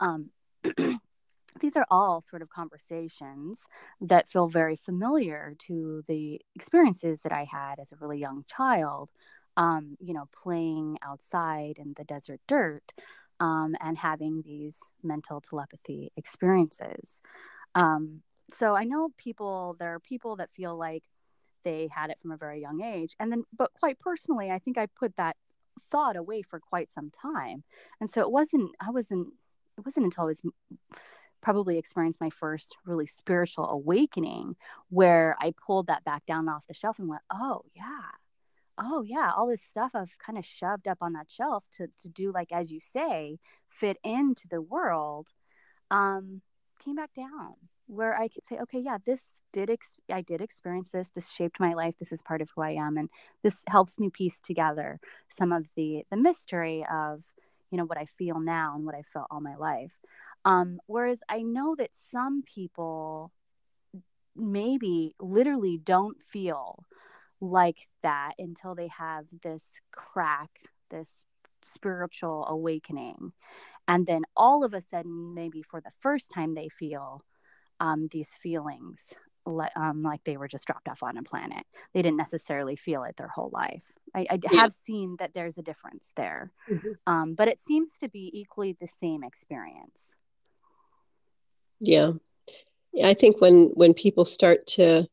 um, 0.00 0.30
these 1.60 1.76
are 1.76 1.86
all 1.90 2.22
sort 2.22 2.42
of 2.42 2.48
conversations 2.48 3.60
that 4.00 4.28
feel 4.28 4.48
very 4.48 4.76
familiar 4.76 5.54
to 5.58 6.02
the 6.06 6.40
experiences 6.54 7.22
that 7.22 7.32
I 7.32 7.44
had 7.44 7.80
as 7.80 7.92
a 7.92 7.96
really 7.96 8.18
young 8.18 8.44
child 8.46 9.10
um, 9.56 9.96
you 10.00 10.14
know, 10.14 10.28
playing 10.32 10.98
outside 11.02 11.78
in 11.78 11.94
the 11.96 12.04
desert 12.04 12.40
dirt, 12.48 12.92
um, 13.42 13.74
and 13.80 13.98
having 13.98 14.40
these 14.42 14.76
mental 15.02 15.40
telepathy 15.40 16.12
experiences. 16.16 17.20
Um, 17.74 18.22
so 18.54 18.76
I 18.76 18.84
know 18.84 19.10
people, 19.18 19.74
there 19.80 19.94
are 19.94 19.98
people 19.98 20.36
that 20.36 20.50
feel 20.52 20.78
like 20.78 21.02
they 21.64 21.88
had 21.92 22.10
it 22.10 22.20
from 22.20 22.30
a 22.30 22.36
very 22.36 22.60
young 22.60 22.82
age. 22.82 23.16
And 23.18 23.32
then, 23.32 23.42
but 23.56 23.72
quite 23.74 23.98
personally, 23.98 24.52
I 24.52 24.60
think 24.60 24.78
I 24.78 24.86
put 24.86 25.16
that 25.16 25.36
thought 25.90 26.16
away 26.16 26.42
for 26.42 26.60
quite 26.60 26.92
some 26.92 27.10
time. 27.10 27.64
And 28.00 28.08
so 28.08 28.20
it 28.20 28.30
wasn't, 28.30 28.70
I 28.80 28.90
wasn't, 28.90 29.32
it 29.76 29.84
wasn't 29.84 30.04
until 30.04 30.24
I 30.24 30.26
was 30.28 30.42
probably 31.40 31.78
experienced 31.78 32.20
my 32.20 32.30
first 32.30 32.76
really 32.86 33.08
spiritual 33.08 33.68
awakening 33.68 34.54
where 34.90 35.36
I 35.40 35.52
pulled 35.66 35.88
that 35.88 36.04
back 36.04 36.24
down 36.26 36.48
off 36.48 36.62
the 36.68 36.74
shelf 36.74 37.00
and 37.00 37.08
went, 37.08 37.22
oh, 37.32 37.62
yeah. 37.74 38.10
Oh, 38.78 39.02
yeah. 39.02 39.30
All 39.36 39.48
this 39.48 39.62
stuff 39.68 39.92
I've 39.94 40.16
kind 40.24 40.38
of 40.38 40.44
shoved 40.44 40.88
up 40.88 40.98
on 41.00 41.12
that 41.12 41.30
shelf 41.30 41.64
to, 41.76 41.88
to 42.02 42.08
do, 42.08 42.32
like, 42.32 42.52
as 42.52 42.70
you 42.70 42.80
say, 42.80 43.38
fit 43.68 43.98
into 44.02 44.48
the 44.48 44.60
world 44.62 45.28
um, 45.90 46.40
came 46.84 46.96
back 46.96 47.10
down 47.14 47.54
where 47.86 48.16
I 48.16 48.28
could 48.28 48.46
say, 48.46 48.58
okay, 48.62 48.80
yeah, 48.80 48.98
this 49.04 49.22
did, 49.52 49.68
ex- 49.68 50.00
I 50.10 50.22
did 50.22 50.40
experience 50.40 50.88
this. 50.90 51.10
This 51.14 51.30
shaped 51.30 51.60
my 51.60 51.74
life. 51.74 51.94
This 51.98 52.12
is 52.12 52.22
part 52.22 52.40
of 52.40 52.48
who 52.54 52.62
I 52.62 52.70
am. 52.70 52.96
And 52.96 53.10
this 53.42 53.60
helps 53.68 53.98
me 53.98 54.08
piece 54.08 54.40
together 54.40 54.98
some 55.28 55.52
of 55.52 55.66
the, 55.76 56.04
the 56.10 56.16
mystery 56.16 56.86
of, 56.90 57.22
you 57.70 57.76
know, 57.76 57.84
what 57.84 57.98
I 57.98 58.06
feel 58.16 58.40
now 58.40 58.74
and 58.74 58.86
what 58.86 58.94
I 58.94 59.02
felt 59.12 59.26
all 59.30 59.40
my 59.40 59.56
life. 59.56 59.92
Um, 60.44 60.80
whereas 60.86 61.18
I 61.28 61.42
know 61.42 61.74
that 61.76 61.90
some 62.10 62.42
people 62.42 63.30
maybe 64.34 65.14
literally 65.20 65.76
don't 65.76 66.16
feel 66.22 66.84
like 67.42 67.88
that 68.02 68.32
until 68.38 68.74
they 68.74 68.88
have 68.88 69.26
this 69.42 69.64
crack, 69.90 70.50
this 70.90 71.08
spiritual 71.62 72.46
awakening. 72.48 73.32
And 73.88 74.06
then 74.06 74.22
all 74.36 74.64
of 74.64 74.72
a 74.72 74.80
sudden, 74.80 75.34
maybe 75.34 75.62
for 75.62 75.80
the 75.80 75.90
first 76.00 76.30
time, 76.32 76.54
they 76.54 76.68
feel 76.68 77.22
um, 77.80 78.08
these 78.12 78.28
feelings 78.42 79.00
um, 79.76 80.02
like 80.02 80.22
they 80.24 80.36
were 80.36 80.48
just 80.48 80.66
dropped 80.66 80.88
off 80.88 81.02
on 81.02 81.16
a 81.16 81.22
planet. 81.22 81.64
They 81.92 82.02
didn't 82.02 82.16
necessarily 82.16 82.76
feel 82.76 83.02
it 83.04 83.16
their 83.16 83.28
whole 83.28 83.50
life. 83.52 83.84
I, 84.14 84.26
I 84.30 84.38
yeah. 84.42 84.60
have 84.60 84.72
seen 84.72 85.16
that 85.18 85.32
there's 85.34 85.58
a 85.58 85.62
difference 85.62 86.12
there, 86.16 86.52
mm-hmm. 86.70 86.90
um, 87.06 87.34
but 87.34 87.48
it 87.48 87.60
seems 87.60 87.90
to 87.98 88.08
be 88.08 88.30
equally 88.32 88.76
the 88.80 88.88
same 89.00 89.24
experience. 89.24 90.14
Yeah. 91.80 92.12
yeah, 92.92 93.08
I 93.08 93.14
think 93.14 93.40
when 93.40 93.70
when 93.74 93.94
people 93.94 94.24
start 94.24 94.66
to, 94.68 95.08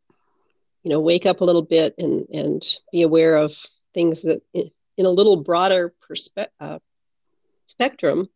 you 0.83 0.89
know, 0.89 0.99
wake 0.99 1.25
up 1.25 1.41
a 1.41 1.45
little 1.45 1.61
bit 1.61 1.95
and 1.97 2.27
and 2.33 2.63
be 2.91 3.01
aware 3.01 3.35
of 3.37 3.53
things 3.93 4.21
that 4.23 4.41
in, 4.53 4.69
in 4.97 5.05
a 5.05 5.11
little 5.11 5.37
broader 5.37 5.93
perspective 6.01 6.53
uh, 6.59 6.79
spectrum, 7.67 8.27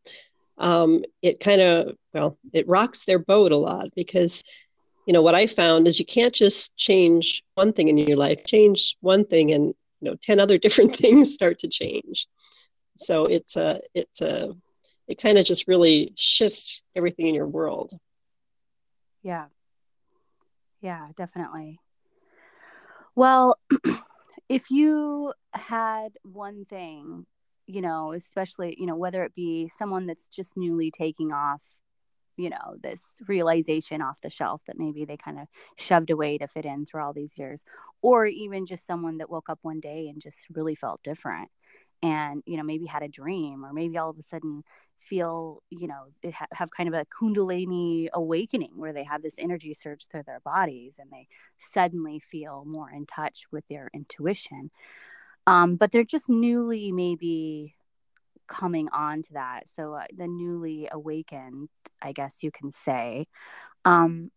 um, 0.57 1.03
it 1.21 1.39
kind 1.39 1.61
of 1.61 1.95
well, 2.13 2.37
it 2.51 2.67
rocks 2.67 3.05
their 3.05 3.19
boat 3.19 3.51
a 3.51 3.57
lot 3.57 3.89
because 3.95 4.43
you 5.05 5.13
know 5.13 5.21
what 5.21 5.35
i 5.35 5.47
found 5.47 5.85
is 5.85 5.99
you 5.99 6.05
can't 6.05 6.33
just 6.33 6.73
change 6.77 7.43
one 7.55 7.73
thing 7.73 7.89
in 7.89 7.97
your 7.97 8.15
life 8.15 8.45
change 8.45 8.95
one 9.01 9.25
thing 9.25 9.51
and 9.51 9.73
you 10.03 10.09
know 10.09 10.15
10 10.21 10.39
other 10.39 10.57
different 10.65 10.95
things 10.95 11.33
start 11.33 11.59
to 11.59 11.67
change. 11.67 12.27
So 12.97 13.25
it's 13.25 13.55
a 13.55 13.81
it's 13.93 14.21
a 14.21 14.53
it 15.07 15.21
kind 15.21 15.37
of 15.37 15.45
just 15.45 15.67
really 15.67 16.13
shifts 16.15 16.83
everything 16.95 17.27
in 17.27 17.35
your 17.35 17.47
world. 17.47 17.93
Yeah. 19.23 19.45
Yeah 20.81 21.07
definitely 21.15 21.79
well 23.15 23.57
if 24.49 24.69
you 24.71 25.33
had 25.53 26.09
one 26.23 26.65
thing 26.65 27.25
you 27.67 27.81
know 27.81 28.13
especially 28.13 28.75
you 28.77 28.85
know 28.85 28.95
whether 28.95 29.23
it 29.23 29.35
be 29.35 29.69
someone 29.77 30.05
that's 30.05 30.27
just 30.27 30.57
newly 30.57 30.91
taking 30.91 31.31
off 31.31 31.61
you 32.35 32.49
know 32.49 32.75
this 32.81 33.01
realization 33.27 34.01
off 34.01 34.19
the 34.21 34.29
shelf 34.29 34.61
that 34.67 34.79
maybe 34.79 35.05
they 35.05 35.17
kind 35.17 35.39
of 35.39 35.47
shoved 35.77 36.09
away 36.09 36.37
to 36.37 36.47
fit 36.47 36.65
in 36.65 36.85
through 36.85 37.03
all 37.03 37.13
these 37.13 37.37
years 37.37 37.63
or 38.01 38.25
even 38.25 38.65
just 38.65 38.85
someone 38.85 39.17
that 39.17 39.29
woke 39.29 39.49
up 39.49 39.59
one 39.61 39.79
day 39.79 40.07
and 40.09 40.21
just 40.21 40.47
really 40.51 40.75
felt 40.75 41.01
different 41.03 41.49
and 42.01 42.41
you 42.45 42.57
know 42.57 42.63
maybe 42.63 42.85
had 42.85 43.03
a 43.03 43.07
dream 43.07 43.63
or 43.65 43.71
maybe 43.71 43.97
all 43.97 44.09
of 44.09 44.17
a 44.17 44.23
sudden 44.23 44.63
feel 45.09 45.61
you 45.69 45.87
know 45.87 46.05
ha- 46.33 46.47
have 46.51 46.71
kind 46.71 46.87
of 46.87 46.95
a 46.95 47.05
kundalini 47.05 48.07
awakening 48.13 48.71
where 48.75 48.93
they 48.93 49.03
have 49.03 49.21
this 49.21 49.35
energy 49.37 49.73
surge 49.73 50.07
through 50.11 50.23
their 50.23 50.39
bodies 50.39 50.95
and 50.99 51.09
they 51.11 51.27
suddenly 51.57 52.19
feel 52.19 52.63
more 52.65 52.89
in 52.89 53.05
touch 53.05 53.45
with 53.51 53.63
their 53.69 53.89
intuition 53.93 54.71
um, 55.45 55.75
but 55.75 55.91
they're 55.91 56.03
just 56.03 56.29
newly 56.29 56.91
maybe 56.91 57.75
coming 58.47 58.89
on 58.89 59.23
to 59.23 59.33
that. 59.33 59.63
So 59.75 59.93
uh, 59.93 60.05
the 60.15 60.27
newly 60.27 60.87
awakened, 60.91 61.69
I 62.01 62.11
guess 62.11 62.43
you 62.43 62.51
can 62.51 62.71
say. 62.71 63.27
Um, 63.85 64.31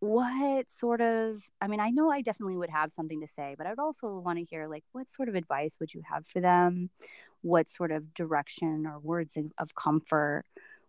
what 0.00 0.70
sort 0.70 1.02
of 1.02 1.42
i 1.60 1.66
mean 1.66 1.78
i 1.78 1.90
know 1.90 2.10
i 2.10 2.22
definitely 2.22 2.56
would 2.56 2.70
have 2.70 2.90
something 2.90 3.20
to 3.20 3.26
say 3.26 3.54
but 3.58 3.66
i'd 3.66 3.78
also 3.78 4.18
want 4.18 4.38
to 4.38 4.44
hear 4.44 4.66
like 4.66 4.82
what 4.92 5.10
sort 5.10 5.28
of 5.28 5.34
advice 5.34 5.76
would 5.78 5.92
you 5.92 6.00
have 6.10 6.26
for 6.26 6.40
them 6.40 6.88
what 7.42 7.68
sort 7.68 7.90
of 7.90 8.12
direction 8.14 8.86
or 8.86 8.98
words 8.98 9.36
of, 9.36 9.46
of 9.58 9.74
comfort 9.74 10.44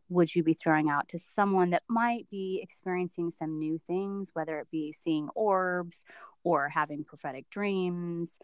would 0.09 0.35
you 0.35 0.43
be 0.43 0.53
throwing 0.53 0.89
out 0.89 1.07
to 1.07 1.19
someone 1.35 1.69
that 1.69 1.83
might 1.87 2.29
be 2.29 2.59
experiencing 2.61 3.31
some 3.31 3.57
new 3.57 3.79
things 3.87 4.31
whether 4.33 4.59
it 4.59 4.67
be 4.71 4.93
seeing 5.03 5.29
orbs 5.35 6.03
or 6.43 6.69
having 6.69 7.03
prophetic 7.03 7.49
dreams 7.49 8.39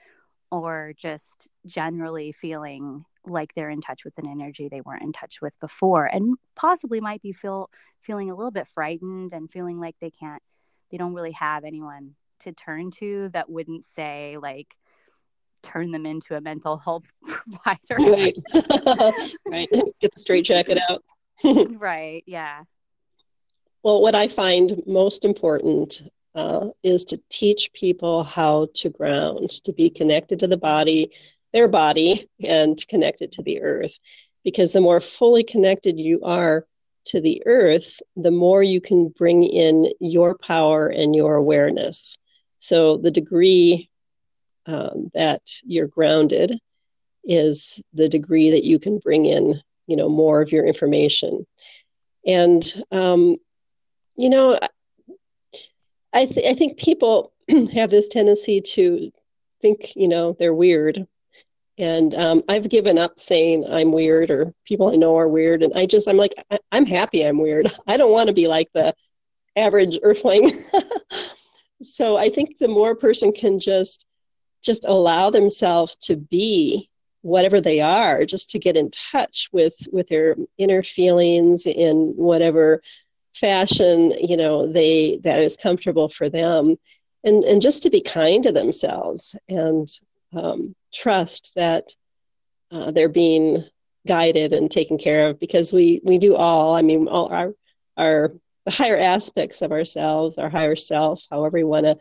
or 0.49 0.93
just 0.97 1.49
generally 1.65 2.31
feeling 2.31 3.03
like 3.25 3.53
they're 3.53 3.69
in 3.69 3.81
touch 3.81 4.05
with 4.05 4.17
an 4.17 4.27
energy 4.27 4.69
they 4.69 4.81
weren't 4.81 5.03
in 5.03 5.11
touch 5.11 5.41
with 5.41 5.59
before 5.59 6.05
and 6.05 6.37
possibly 6.55 7.01
might 7.01 7.21
be 7.21 7.33
feel 7.33 7.69
feeling 8.01 8.31
a 8.31 8.35
little 8.35 8.51
bit 8.51 8.67
frightened 8.67 9.33
and 9.33 9.51
feeling 9.51 9.79
like 9.79 9.95
they 9.99 10.11
can't 10.11 10.41
they 10.89 10.97
don't 10.97 11.13
really 11.13 11.33
have 11.33 11.65
anyone 11.65 12.15
to 12.39 12.53
turn 12.53 12.91
to 12.91 13.29
that 13.33 13.49
wouldn't 13.49 13.83
say 13.95 14.37
like 14.41 14.75
turn 15.63 15.91
them 15.91 16.05
into 16.05 16.35
a 16.35 16.41
mental 16.41 16.77
health 16.77 17.11
provider. 17.25 18.11
Right. 18.11 18.35
Right. 19.45 19.69
Get 20.01 20.13
the 20.13 20.19
straight 20.19 20.45
jacket 20.45 20.79
out. 20.89 21.03
Right 21.77 22.23
yeah. 22.25 22.63
Well 23.83 24.01
what 24.01 24.15
i 24.15 24.27
find 24.27 24.81
most 24.85 25.23
important 25.23 26.01
uh, 26.35 26.69
is 26.83 27.03
to 27.05 27.19
teach 27.29 27.73
people 27.73 28.23
how 28.23 28.67
to 28.75 28.89
ground, 28.89 29.49
to 29.63 29.73
be 29.73 29.89
connected 29.89 30.39
to 30.39 30.47
the 30.47 30.57
body, 30.57 31.11
their 31.51 31.67
body, 31.67 32.29
and 32.43 32.87
connected 32.87 33.31
to 33.31 33.41
the 33.41 33.61
earth. 33.61 33.97
Because 34.43 34.71
the 34.71 34.81
more 34.81 35.01
fully 35.01 35.43
connected 35.43 35.99
you 35.99 36.21
are 36.23 36.65
to 37.05 37.21
the 37.21 37.41
earth, 37.45 37.99
the 38.15 38.31
more 38.31 38.61
you 38.61 38.79
can 38.79 39.09
bring 39.09 39.43
in 39.43 39.91
your 39.99 40.37
power 40.37 40.87
and 40.87 41.15
your 41.15 41.35
awareness. 41.35 42.17
So 42.59 42.97
the 42.97 43.11
degree 43.11 43.89
um, 44.67 45.09
that 45.13 45.41
you're 45.63 45.87
grounded 45.87 46.59
is 47.23 47.81
the 47.93 48.07
degree 48.07 48.51
that 48.51 48.63
you 48.63 48.79
can 48.79 48.99
bring 48.99 49.25
in, 49.25 49.61
you 49.87 49.95
know, 49.95 50.09
more 50.09 50.41
of 50.41 50.51
your 50.51 50.65
information. 50.65 51.45
And 52.25 52.63
um, 52.91 53.37
you 54.17 54.29
know, 54.29 54.59
I, 56.11 56.25
th- 56.25 56.45
I 56.45 56.55
think 56.55 56.77
people 56.77 57.31
have 57.73 57.91
this 57.91 58.07
tendency 58.07 58.59
to 58.61 59.11
think, 59.61 59.95
you 59.95 60.07
know, 60.07 60.35
they're 60.37 60.53
weird. 60.53 61.07
And 61.77 62.15
um, 62.15 62.43
I've 62.49 62.69
given 62.69 62.97
up 62.97 63.19
saying 63.19 63.65
I'm 63.69 63.91
weird 63.91 64.31
or 64.31 64.51
people 64.65 64.91
I 64.91 64.95
know 64.95 65.15
are 65.17 65.27
weird. 65.27 65.61
And 65.61 65.73
I 65.77 65.85
just, 65.85 66.07
I'm 66.07 66.17
like, 66.17 66.33
I- 66.49 66.59
I'm 66.71 66.87
happy 66.87 67.23
I'm 67.23 67.37
weird. 67.37 67.71
I 67.87 67.97
don't 67.97 68.11
want 68.11 68.27
to 68.27 68.33
be 68.33 68.47
like 68.47 68.69
the 68.73 68.95
average 69.55 69.99
earthling. 70.01 70.63
so 71.83 72.17
I 72.17 72.29
think 72.29 72.57
the 72.57 72.67
more 72.67 72.91
a 72.91 72.95
person 72.95 73.31
can 73.31 73.59
just, 73.59 74.06
just 74.61 74.85
allow 74.85 75.29
themselves 75.29 75.95
to 75.95 76.15
be 76.15 76.89
whatever 77.21 77.59
they 77.59 77.81
are, 77.81 78.25
just 78.25 78.49
to 78.51 78.59
get 78.59 78.77
in 78.77 78.91
touch 78.91 79.49
with, 79.51 79.75
with 79.91 80.07
their 80.07 80.35
inner 80.57 80.83
feelings 80.83 81.65
in 81.65 82.13
whatever 82.15 82.81
fashion 83.35 84.11
you 84.19 84.35
know 84.35 84.71
they 84.71 85.19
that 85.23 85.37
is 85.39 85.57
comfortable 85.57 86.09
for 86.09 86.29
them. 86.29 86.75
And 87.23 87.43
and 87.43 87.61
just 87.61 87.83
to 87.83 87.89
be 87.89 88.01
kind 88.01 88.43
to 88.43 88.51
themselves 88.51 89.35
and 89.47 89.87
um, 90.33 90.75
trust 90.93 91.51
that 91.55 91.93
uh, 92.71 92.91
they're 92.91 93.09
being 93.09 93.63
guided 94.07 94.53
and 94.53 94.71
taken 94.71 94.97
care 94.97 95.27
of 95.27 95.39
because 95.39 95.73
we 95.73 95.99
we 96.03 96.17
do 96.17 96.35
all 96.35 96.73
i 96.73 96.81
mean 96.81 97.09
all 97.09 97.27
our 97.27 97.53
our 97.97 98.31
the 98.65 98.71
higher 98.71 98.97
aspects 98.97 99.61
of 99.61 99.73
ourselves 99.73 100.37
our 100.37 100.49
higher 100.49 100.77
self 100.77 101.25
however 101.29 101.57
you 101.57 101.67
want 101.67 101.85
to 101.85 101.97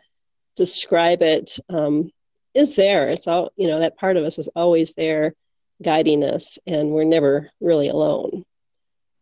describe 0.57 1.21
it, 1.21 1.57
um, 1.69 2.11
is 2.57 2.75
there 2.75 3.07
it's 3.07 3.27
all 3.27 3.51
you 3.55 3.67
know 3.67 3.79
that 3.79 3.97
part 3.97 4.17
of 4.17 4.23
us 4.23 4.37
is 4.37 4.49
always 4.55 4.93
there 4.93 5.33
guiding 5.83 6.23
us 6.23 6.57
and 6.65 6.89
we're 6.89 7.03
never 7.03 7.49
really 7.61 7.89
alone 7.89 8.43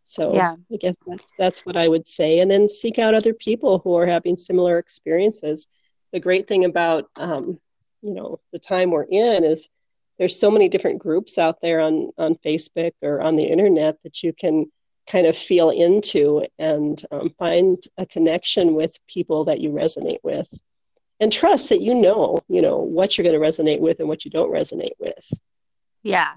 so 0.05 0.33
yeah. 0.33 0.55
I 0.71 0.77
guess 0.77 0.95
that's, 1.05 1.31
that's 1.37 1.65
what 1.65 1.75
I 1.75 1.87
would 1.87 2.07
say. 2.07 2.39
And 2.39 2.49
then 2.49 2.69
seek 2.69 2.99
out 2.99 3.15
other 3.15 3.33
people 3.33 3.79
who 3.79 3.95
are 3.95 4.05
having 4.05 4.37
similar 4.37 4.77
experiences. 4.77 5.67
The 6.13 6.19
great 6.19 6.47
thing 6.47 6.63
about, 6.63 7.09
um, 7.15 7.59
you 8.01 8.13
know, 8.13 8.39
the 8.53 8.59
time 8.59 8.91
we're 8.91 9.03
in 9.03 9.43
is 9.43 9.67
there's 10.19 10.39
so 10.39 10.51
many 10.51 10.69
different 10.69 10.99
groups 10.99 11.37
out 11.37 11.59
there 11.59 11.81
on 11.81 12.11
on 12.17 12.35
Facebook 12.45 12.93
or 13.01 13.19
on 13.19 13.35
the 13.35 13.45
internet 13.45 13.97
that 14.03 14.21
you 14.23 14.31
can 14.31 14.71
kind 15.07 15.25
of 15.27 15.35
feel 15.35 15.71
into 15.71 16.45
and 16.57 17.03
um, 17.11 17.29
find 17.37 17.83
a 17.97 18.05
connection 18.05 18.75
with 18.75 18.97
people 19.07 19.45
that 19.45 19.59
you 19.59 19.71
resonate 19.71 20.19
with 20.23 20.47
and 21.19 21.31
trust 21.31 21.69
that 21.69 21.81
you 21.81 21.93
know 21.93 22.39
you 22.47 22.61
know 22.61 22.77
what 22.77 23.17
you're 23.17 23.23
going 23.23 23.39
to 23.39 23.45
resonate 23.45 23.79
with 23.79 23.99
and 23.99 24.07
what 24.07 24.25
you 24.25 24.31
don't 24.31 24.51
resonate 24.51 24.93
with. 24.99 25.31
Yeah 26.03 26.33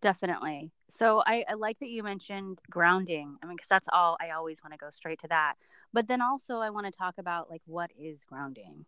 definitely. 0.00 0.70
So 0.90 1.22
I, 1.26 1.44
I 1.48 1.54
like 1.54 1.78
that 1.80 1.88
you 1.88 2.02
mentioned 2.02 2.60
grounding. 2.70 3.36
I 3.42 3.46
mean 3.46 3.56
because 3.56 3.68
that's 3.68 3.88
all 3.92 4.16
i 4.20 4.30
always 4.30 4.62
want 4.62 4.72
to 4.72 4.78
go 4.78 4.90
straight 4.90 5.20
to 5.20 5.28
that. 5.28 5.54
But 5.92 6.08
then 6.08 6.22
also 6.22 6.58
i 6.58 6.70
want 6.70 6.86
to 6.86 6.92
talk 6.92 7.18
about 7.18 7.50
like 7.50 7.62
what 7.66 7.90
is 7.98 8.24
grounding? 8.24 8.84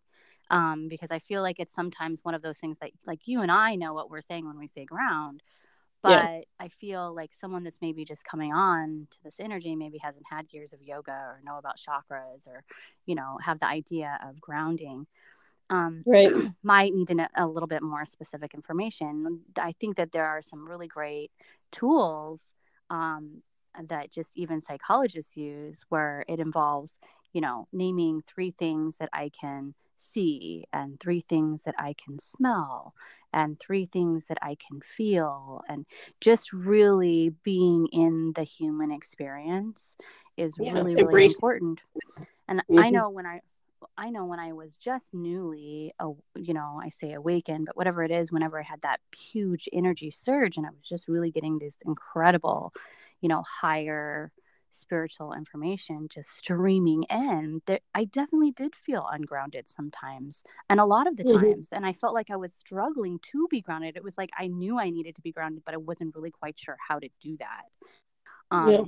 Um, 0.51 0.89
because 0.89 1.13
I 1.13 1.21
feel 1.21 1.43
like 1.43 1.61
it's 1.61 1.75
sometimes 1.75 2.25
one 2.25 2.35
of 2.35 2.43
those 2.43 2.59
things 2.59 2.77
that 2.81 2.91
like 3.07 3.29
you 3.29 3.41
and 3.43 3.53
I 3.53 3.77
know 3.77 3.95
what 3.95 4.11
we're 4.11 4.21
saying 4.21 4.47
when 4.47 4.59
we 4.59 4.67
say 4.67 4.85
ground, 4.85 5.43
but 6.03 6.11
yeah. 6.11 6.41
I 6.59 6.69
feel 6.69 7.15
like 7.15 7.31
someone 7.39 7.63
that's 7.63 7.81
maybe 7.83 8.05
just 8.05 8.25
coming 8.25 8.53
on 8.53 9.07
to 9.11 9.19
this 9.23 9.41
energy 9.41 9.77
maybe 9.77 9.99
hasn't 9.99 10.25
had 10.31 10.47
years 10.51 10.73
of 10.73 10.83
yoga 10.83 11.13
or 11.13 11.41
know 11.45 11.59
about 11.59 11.77
chakras 11.79 12.47
or 12.47 12.65
you 13.07 13.15
know 13.15 13.39
have 13.43 13.61
the 13.61 13.67
idea 13.67 14.19
of 14.27 14.41
grounding. 14.41 15.07
Um, 15.69 16.03
right. 16.07 16.33
might 16.63 16.95
need 16.95 17.11
a, 17.11 17.29
a 17.37 17.47
little 17.47 17.69
bit 17.69 17.83
more 17.83 18.05
specific 18.07 18.55
information. 18.55 19.41
I 19.57 19.73
think 19.81 19.97
that 19.97 20.13
there 20.13 20.27
are 20.27 20.43
some 20.43 20.69
really 20.69 20.89
great 20.89 21.31
tools 21.71 22.41
um, 22.89 23.43
that 23.89 24.11
just 24.11 24.33
even 24.37 24.63
psychologists 24.63 25.37
use 25.37 25.85
where 25.89 26.25
it 26.29 26.41
involves, 26.41 26.99
you 27.33 27.41
know, 27.41 27.69
naming 27.73 28.23
three 28.27 28.53
things 28.59 28.97
that 28.99 29.11
I 29.13 29.31
can 29.41 29.75
see, 30.01 30.67
and 30.73 30.99
three 30.99 31.25
things 31.29 31.63
that 31.65 31.75
I 31.79 31.95
can 32.03 32.19
smell, 32.37 32.95
and 33.33 33.59
three 33.59 33.87
things 33.87 34.25
that 34.29 34.39
I 34.43 34.57
can 34.57 34.81
feel, 34.81 35.63
and 35.69 35.87
just 36.21 36.53
really 36.53 37.35
being 37.45 37.87
in 37.93 38.33
the 38.35 38.45
human 38.45 38.91
experience 38.91 39.81
is 40.37 40.55
yeah, 40.59 40.73
really, 40.73 40.95
really 40.97 41.27
important. 41.27 41.81
And 42.49 42.61
mm-hmm. 42.61 42.79
I 42.79 42.91
know 42.91 43.11
when 43.11 43.27
I 43.27 43.41
I 43.97 44.11
know 44.11 44.25
when 44.25 44.39
I 44.39 44.53
was 44.53 44.77
just 44.77 45.13
newly, 45.13 45.93
you 46.37 46.55
know, 46.55 46.81
I 46.83 46.91
say 46.91 47.13
awakened, 47.13 47.67
but 47.67 47.77
whatever 47.77 48.03
it 48.03 48.11
is, 48.11 48.33
whenever 48.33 48.59
I 48.59 48.63
had 48.63 48.83
that 48.83 49.01
huge 49.17 49.69
energy 49.73 50.11
surge 50.11 50.57
and 50.57 50.67
I 50.67 50.71
was 50.71 50.83
just 50.83 51.09
really 51.09 51.31
getting 51.31 51.59
this 51.59 51.75
incredible, 51.85 52.73
you 53.21 53.29
know, 53.29 53.43
higher 53.43 54.33
spiritual 54.73 55.33
information 55.33 56.09
just 56.09 56.31
streaming 56.37 57.05
in 57.11 57.61
that 57.67 57.83
i 57.95 58.05
definitely 58.05 58.53
did 58.53 58.75
feel 58.75 59.07
ungrounded 59.11 59.67
sometimes 59.69 60.43
and 60.69 60.81
a 60.81 60.85
lot 60.85 61.07
of 61.07 61.17
the 61.17 61.25
mm-hmm. 61.25 61.45
times 61.45 61.69
and 61.73 61.87
i 61.87 61.93
felt 61.93 62.15
like 62.15 62.31
i 62.31 62.37
was 62.37 62.53
struggling 62.59 63.19
to 63.23 63.47
be 63.51 63.61
grounded 63.61 63.97
it 63.97 64.05
was 64.05 64.17
like 64.19 64.31
i 64.39 64.47
knew 64.47 64.79
i 64.79 64.91
needed 64.91 65.15
to 65.15 65.23
be 65.23 65.33
grounded 65.33 65.63
but 65.65 65.75
i 65.75 65.79
wasn't 65.79 66.15
really 66.15 66.31
quite 66.31 66.59
sure 66.59 66.77
how 66.87 66.99
to 66.99 67.09
do 67.23 67.37
that 67.39 67.65
um, 68.51 68.71
yeah. 68.71 68.83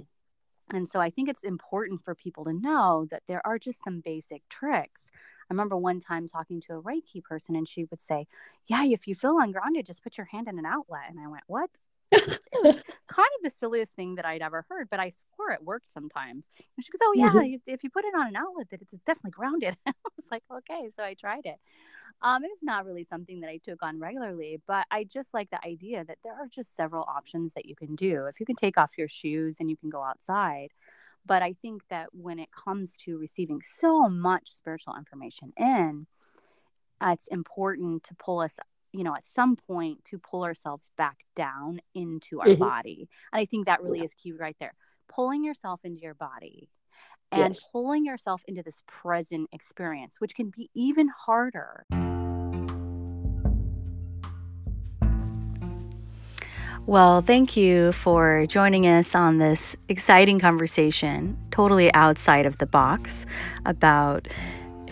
and 0.72 0.88
so 0.88 1.00
i 1.00 1.10
think 1.10 1.28
it's 1.28 1.42
important 1.42 2.02
for 2.04 2.14
people 2.14 2.44
to 2.44 2.52
know 2.52 3.06
that 3.10 3.22
there 3.28 3.44
are 3.46 3.58
just 3.58 3.82
some 3.84 4.00
basic 4.00 4.42
tricks 4.48 5.02
I 5.50 5.54
remember 5.54 5.76
one 5.76 6.00
time 6.00 6.28
talking 6.28 6.62
to 6.62 6.74
a 6.74 6.82
Reiki 6.82 7.22
person 7.22 7.56
and 7.56 7.68
she 7.68 7.84
would 7.84 8.00
say, 8.00 8.26
Yeah, 8.66 8.84
if 8.86 9.06
you 9.06 9.14
feel 9.14 9.38
ungrounded, 9.38 9.84
just 9.84 10.02
put 10.02 10.16
your 10.16 10.24
hand 10.24 10.48
in 10.48 10.58
an 10.58 10.64
outlet. 10.64 11.10
And 11.10 11.20
I 11.20 11.28
went, 11.28 11.42
What? 11.46 11.68
It 12.12 12.62
was 12.62 12.82
kind 13.08 13.28
of 13.38 13.42
the 13.44 13.52
silliest 13.58 13.92
thing 13.92 14.16
that 14.16 14.24
I'd 14.24 14.42
ever 14.42 14.64
heard, 14.68 14.88
but 14.90 15.00
I 15.00 15.12
swore 15.34 15.52
it 15.52 15.62
worked 15.62 15.92
sometimes. 15.92 16.44
And 16.58 16.84
she 16.84 16.92
goes, 16.92 17.00
"Oh 17.02 17.12
yeah, 17.14 17.30
mm-hmm. 17.30 17.58
if 17.66 17.82
you 17.82 17.90
put 17.90 18.04
it 18.04 18.14
on 18.14 18.28
an 18.28 18.36
outlet, 18.36 18.68
that 18.70 18.82
it's 18.82 18.92
definitely 19.04 19.32
grounded." 19.32 19.76
I 19.86 19.92
was 20.16 20.26
like, 20.30 20.42
"Okay," 20.50 20.90
so 20.96 21.02
I 21.02 21.14
tried 21.14 21.46
it. 21.46 21.58
Um, 22.20 22.44
it's 22.44 22.62
not 22.62 22.86
really 22.86 23.04
something 23.04 23.40
that 23.40 23.50
I 23.50 23.58
took 23.58 23.82
on 23.82 23.98
regularly, 23.98 24.60
but 24.66 24.86
I 24.90 25.04
just 25.04 25.34
like 25.34 25.50
the 25.50 25.64
idea 25.66 26.04
that 26.04 26.18
there 26.22 26.34
are 26.34 26.46
just 26.46 26.76
several 26.76 27.04
options 27.04 27.54
that 27.54 27.66
you 27.66 27.74
can 27.74 27.96
do. 27.96 28.26
If 28.26 28.38
you 28.38 28.46
can 28.46 28.54
take 28.54 28.78
off 28.78 28.92
your 28.96 29.08
shoes 29.08 29.56
and 29.58 29.68
you 29.68 29.76
can 29.76 29.90
go 29.90 30.02
outside, 30.02 30.68
but 31.26 31.42
I 31.42 31.54
think 31.62 31.82
that 31.88 32.08
when 32.12 32.38
it 32.38 32.48
comes 32.52 32.96
to 33.04 33.18
receiving 33.18 33.60
so 33.62 34.08
much 34.08 34.50
spiritual 34.50 34.94
information 34.96 35.52
in, 35.56 36.06
uh, 37.00 37.10
it's 37.10 37.26
important 37.28 38.04
to 38.04 38.14
pull 38.14 38.40
us 38.40 38.54
you 38.92 39.04
know, 39.04 39.14
at 39.14 39.24
some 39.34 39.56
point 39.56 40.04
to 40.06 40.18
pull 40.18 40.44
ourselves 40.44 40.90
back 40.96 41.18
down 41.34 41.80
into 41.94 42.40
our 42.40 42.48
mm-hmm. 42.48 42.60
body. 42.62 43.08
And 43.32 43.40
I 43.40 43.46
think 43.46 43.66
that 43.66 43.82
really 43.82 43.98
yeah. 43.98 44.04
is 44.04 44.14
key 44.14 44.32
right 44.32 44.56
there. 44.60 44.74
Pulling 45.08 45.44
yourself 45.44 45.80
into 45.84 46.00
your 46.00 46.14
body 46.14 46.68
and 47.30 47.54
yes. 47.54 47.68
pulling 47.72 48.04
yourself 48.04 48.42
into 48.46 48.62
this 48.62 48.82
present 48.86 49.48
experience, 49.52 50.16
which 50.18 50.34
can 50.34 50.50
be 50.54 50.70
even 50.74 51.08
harder. 51.08 51.86
Well, 56.84 57.22
thank 57.22 57.56
you 57.56 57.92
for 57.92 58.44
joining 58.46 58.88
us 58.88 59.14
on 59.14 59.38
this 59.38 59.76
exciting 59.88 60.40
conversation, 60.40 61.38
totally 61.52 61.94
outside 61.94 62.44
of 62.44 62.58
the 62.58 62.66
box, 62.66 63.24
about 63.64 64.26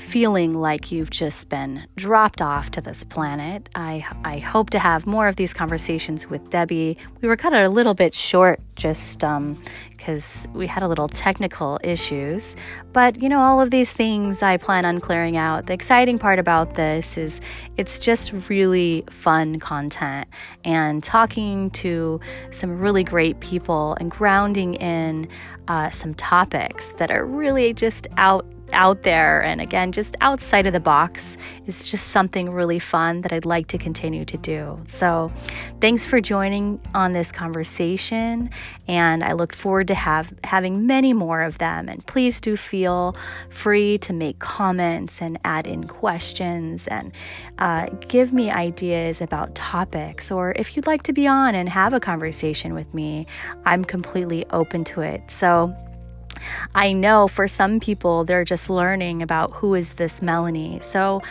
feeling 0.00 0.58
like 0.58 0.90
you've 0.90 1.10
just 1.10 1.48
been 1.48 1.86
dropped 1.94 2.40
off 2.40 2.70
to 2.72 2.80
this 2.80 3.04
planet. 3.04 3.68
I, 3.74 4.04
I 4.24 4.38
hope 4.38 4.70
to 4.70 4.78
have 4.78 5.06
more 5.06 5.28
of 5.28 5.36
these 5.36 5.52
conversations 5.52 6.28
with 6.28 6.50
Debbie. 6.50 6.96
We 7.20 7.28
were 7.28 7.36
cut 7.36 7.52
a 7.52 7.68
little 7.68 7.94
bit 7.94 8.14
short 8.14 8.60
just 8.74 9.20
because 9.20 10.46
um, 10.46 10.52
we 10.54 10.66
had 10.66 10.82
a 10.82 10.88
little 10.88 11.06
technical 11.06 11.78
issues. 11.84 12.56
But, 12.92 13.22
you 13.22 13.28
know, 13.28 13.40
all 13.40 13.60
of 13.60 13.70
these 13.70 13.92
things 13.92 14.42
I 14.42 14.56
plan 14.56 14.84
on 14.84 15.00
clearing 15.00 15.36
out. 15.36 15.66
The 15.66 15.74
exciting 15.74 16.18
part 16.18 16.38
about 16.38 16.74
this 16.74 17.18
is 17.18 17.40
it's 17.76 17.98
just 17.98 18.32
really 18.48 19.04
fun 19.10 19.60
content 19.60 20.28
and 20.64 21.04
talking 21.04 21.70
to 21.70 22.20
some 22.50 22.78
really 22.78 23.04
great 23.04 23.38
people 23.40 23.96
and 24.00 24.10
grounding 24.10 24.74
in 24.74 25.28
uh, 25.68 25.90
some 25.90 26.14
topics 26.14 26.92
that 26.96 27.10
are 27.10 27.24
really 27.24 27.72
just 27.72 28.08
out 28.16 28.46
out 28.72 29.02
there 29.02 29.42
and 29.42 29.60
again 29.60 29.92
just 29.92 30.16
outside 30.20 30.66
of 30.66 30.72
the 30.72 30.80
box 30.80 31.36
is 31.66 31.90
just 31.90 32.08
something 32.08 32.50
really 32.50 32.78
fun 32.78 33.20
that 33.20 33.32
I'd 33.32 33.44
like 33.44 33.68
to 33.68 33.78
continue 33.78 34.24
to 34.24 34.36
do. 34.36 34.80
So, 34.86 35.32
thanks 35.80 36.04
for 36.04 36.20
joining 36.20 36.80
on 36.94 37.12
this 37.12 37.30
conversation 37.30 38.50
and 38.88 39.22
I 39.22 39.32
look 39.32 39.54
forward 39.54 39.86
to 39.88 39.94
have 39.94 40.32
having 40.44 40.86
many 40.86 41.12
more 41.12 41.42
of 41.42 41.58
them 41.58 41.88
and 41.88 42.04
please 42.06 42.40
do 42.40 42.56
feel 42.56 43.16
free 43.50 43.98
to 43.98 44.12
make 44.12 44.38
comments 44.38 45.22
and 45.22 45.38
add 45.44 45.66
in 45.66 45.84
questions 45.84 46.86
and 46.88 47.12
uh, 47.58 47.86
give 48.08 48.32
me 48.32 48.50
ideas 48.50 49.20
about 49.20 49.54
topics 49.54 50.30
or 50.30 50.52
if 50.56 50.76
you'd 50.76 50.86
like 50.86 51.02
to 51.04 51.12
be 51.12 51.26
on 51.26 51.54
and 51.54 51.68
have 51.68 51.92
a 51.92 52.00
conversation 52.00 52.74
with 52.74 52.92
me, 52.92 53.26
I'm 53.64 53.84
completely 53.84 54.44
open 54.50 54.84
to 54.84 55.02
it. 55.02 55.22
So, 55.30 55.74
I 56.74 56.92
know 56.92 57.28
for 57.28 57.48
some 57.48 57.80
people, 57.80 58.24
they're 58.24 58.44
just 58.44 58.70
learning 58.70 59.22
about 59.22 59.52
who 59.52 59.74
is 59.74 59.92
this 59.94 60.20
Melanie. 60.22 60.80
So, 60.82 61.22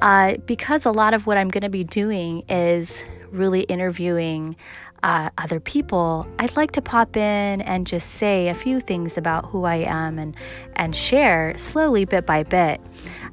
uh, 0.00 0.36
because 0.46 0.84
a 0.84 0.90
lot 0.90 1.14
of 1.14 1.26
what 1.26 1.36
I'm 1.36 1.48
going 1.48 1.62
to 1.62 1.68
be 1.68 1.84
doing 1.84 2.44
is 2.48 3.02
really 3.30 3.62
interviewing 3.62 4.56
uh, 5.02 5.30
other 5.38 5.60
people, 5.60 6.26
I'd 6.38 6.56
like 6.56 6.72
to 6.72 6.82
pop 6.82 7.16
in 7.16 7.60
and 7.62 7.86
just 7.86 8.10
say 8.10 8.48
a 8.48 8.54
few 8.54 8.80
things 8.80 9.16
about 9.16 9.46
who 9.46 9.64
I 9.64 9.76
am 9.76 10.18
and, 10.18 10.36
and 10.74 10.94
share 10.94 11.56
slowly, 11.56 12.04
bit 12.04 12.26
by 12.26 12.42
bit. 12.42 12.80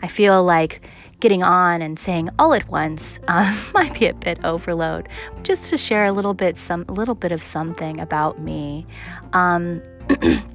I 0.02 0.08
feel 0.08 0.44
like 0.44 0.88
getting 1.20 1.44
on 1.44 1.82
and 1.82 1.98
saying 1.98 2.30
all 2.38 2.54
at 2.54 2.68
once 2.70 3.20
um, 3.28 3.58
might 3.74 3.98
be 3.98 4.06
a 4.08 4.14
bit 4.14 4.44
overload. 4.44 5.08
Just 5.44 5.70
to 5.72 5.78
share 5.78 6.06
a 6.06 6.12
little 6.12 6.34
bit, 6.34 6.58
some 6.58 6.86
little 6.88 7.16
bit 7.16 7.32
of 7.32 7.42
something 7.42 8.00
about 8.00 8.40
me. 8.40 8.86
Um, 9.34 9.82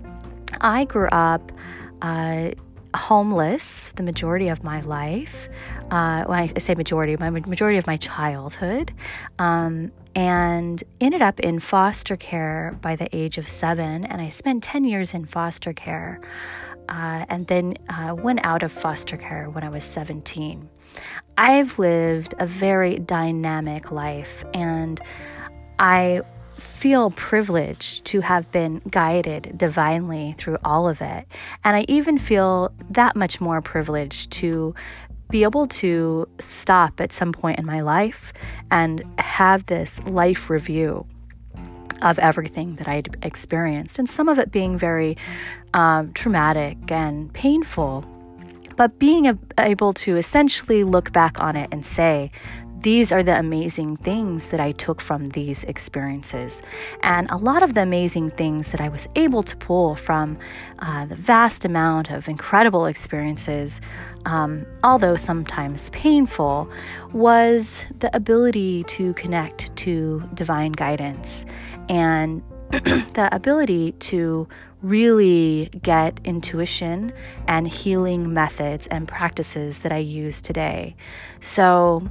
I 0.60 0.84
grew 0.84 1.08
up 1.08 1.52
uh, 2.02 2.50
homeless 2.94 3.92
the 3.96 4.02
majority 4.02 4.48
of 4.48 4.64
my 4.64 4.80
life. 4.80 5.48
Uh, 5.90 6.24
when 6.24 6.38
I 6.38 6.58
say 6.58 6.74
majority, 6.74 7.16
my 7.16 7.30
majority 7.30 7.78
of 7.78 7.86
my 7.86 7.96
childhood, 7.96 8.92
um, 9.38 9.92
and 10.14 10.82
ended 11.00 11.22
up 11.22 11.40
in 11.40 11.60
foster 11.60 12.16
care 12.16 12.76
by 12.82 12.96
the 12.96 13.14
age 13.16 13.38
of 13.38 13.48
seven. 13.48 14.04
And 14.04 14.20
I 14.20 14.28
spent 14.28 14.64
10 14.64 14.84
years 14.84 15.14
in 15.14 15.24
foster 15.24 15.72
care, 15.72 16.20
uh, 16.88 17.24
and 17.28 17.46
then 17.46 17.76
uh, 17.88 18.14
went 18.14 18.40
out 18.44 18.62
of 18.62 18.72
foster 18.72 19.16
care 19.16 19.48
when 19.50 19.64
I 19.64 19.68
was 19.68 19.84
17. 19.84 20.68
I've 21.38 21.78
lived 21.78 22.34
a 22.38 22.46
very 22.46 22.98
dynamic 22.98 23.92
life, 23.92 24.44
and 24.52 25.00
I 25.78 26.22
feel 26.80 27.10
privileged 27.10 28.06
to 28.06 28.20
have 28.20 28.50
been 28.52 28.80
guided 28.88 29.52
divinely 29.58 30.34
through 30.38 30.56
all 30.64 30.88
of 30.88 31.02
it. 31.02 31.26
And 31.62 31.76
I 31.76 31.84
even 31.88 32.16
feel 32.16 32.72
that 32.88 33.14
much 33.14 33.38
more 33.38 33.60
privileged 33.60 34.32
to 34.40 34.74
be 35.28 35.42
able 35.42 35.66
to 35.66 36.26
stop 36.40 36.98
at 36.98 37.12
some 37.12 37.32
point 37.32 37.58
in 37.58 37.66
my 37.66 37.82
life 37.82 38.32
and 38.70 39.04
have 39.18 39.66
this 39.66 39.98
life 40.06 40.48
review 40.48 41.06
of 42.00 42.18
everything 42.18 42.76
that 42.76 42.88
I'd 42.88 43.14
experienced, 43.22 43.98
and 43.98 44.08
some 44.08 44.30
of 44.30 44.38
it 44.38 44.50
being 44.50 44.78
very 44.78 45.18
um, 45.74 46.14
traumatic 46.14 46.78
and 46.90 47.30
painful. 47.34 48.06
But 48.76 48.98
being 48.98 49.38
able 49.58 49.92
to 49.92 50.16
essentially 50.16 50.82
look 50.82 51.12
back 51.12 51.38
on 51.38 51.56
it 51.56 51.68
and 51.70 51.84
say, 51.84 52.30
these 52.82 53.12
are 53.12 53.22
the 53.22 53.38
amazing 53.38 53.96
things 53.98 54.48
that 54.50 54.60
I 54.60 54.72
took 54.72 55.00
from 55.00 55.26
these 55.26 55.64
experiences. 55.64 56.62
And 57.02 57.30
a 57.30 57.36
lot 57.36 57.62
of 57.62 57.74
the 57.74 57.82
amazing 57.82 58.30
things 58.30 58.72
that 58.72 58.80
I 58.80 58.88
was 58.88 59.06
able 59.16 59.42
to 59.42 59.56
pull 59.56 59.96
from 59.96 60.38
uh, 60.78 61.04
the 61.06 61.16
vast 61.16 61.64
amount 61.64 62.10
of 62.10 62.28
incredible 62.28 62.86
experiences, 62.86 63.80
um, 64.24 64.64
although 64.82 65.16
sometimes 65.16 65.90
painful, 65.90 66.70
was 67.12 67.84
the 67.98 68.14
ability 68.16 68.84
to 68.84 69.12
connect 69.14 69.74
to 69.76 70.22
divine 70.34 70.72
guidance 70.72 71.44
and 71.88 72.42
the 72.70 73.28
ability 73.32 73.92
to 73.92 74.48
really 74.82 75.70
get 75.82 76.18
intuition 76.24 77.12
and 77.46 77.68
healing 77.68 78.32
methods 78.32 78.86
and 78.86 79.06
practices 79.06 79.80
that 79.80 79.92
I 79.92 79.98
use 79.98 80.40
today. 80.40 80.96
So, 81.40 82.08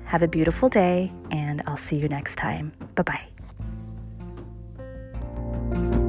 have 0.05 0.23
a 0.23 0.29
beautiful 0.29 0.69
day, 0.69 1.13
and 1.31 1.63
I'll 1.67 1.77
see 1.77 1.97
you 1.97 2.09
next 2.09 2.37
time. 2.37 2.73
Bye 2.95 3.03
bye. 5.73 6.06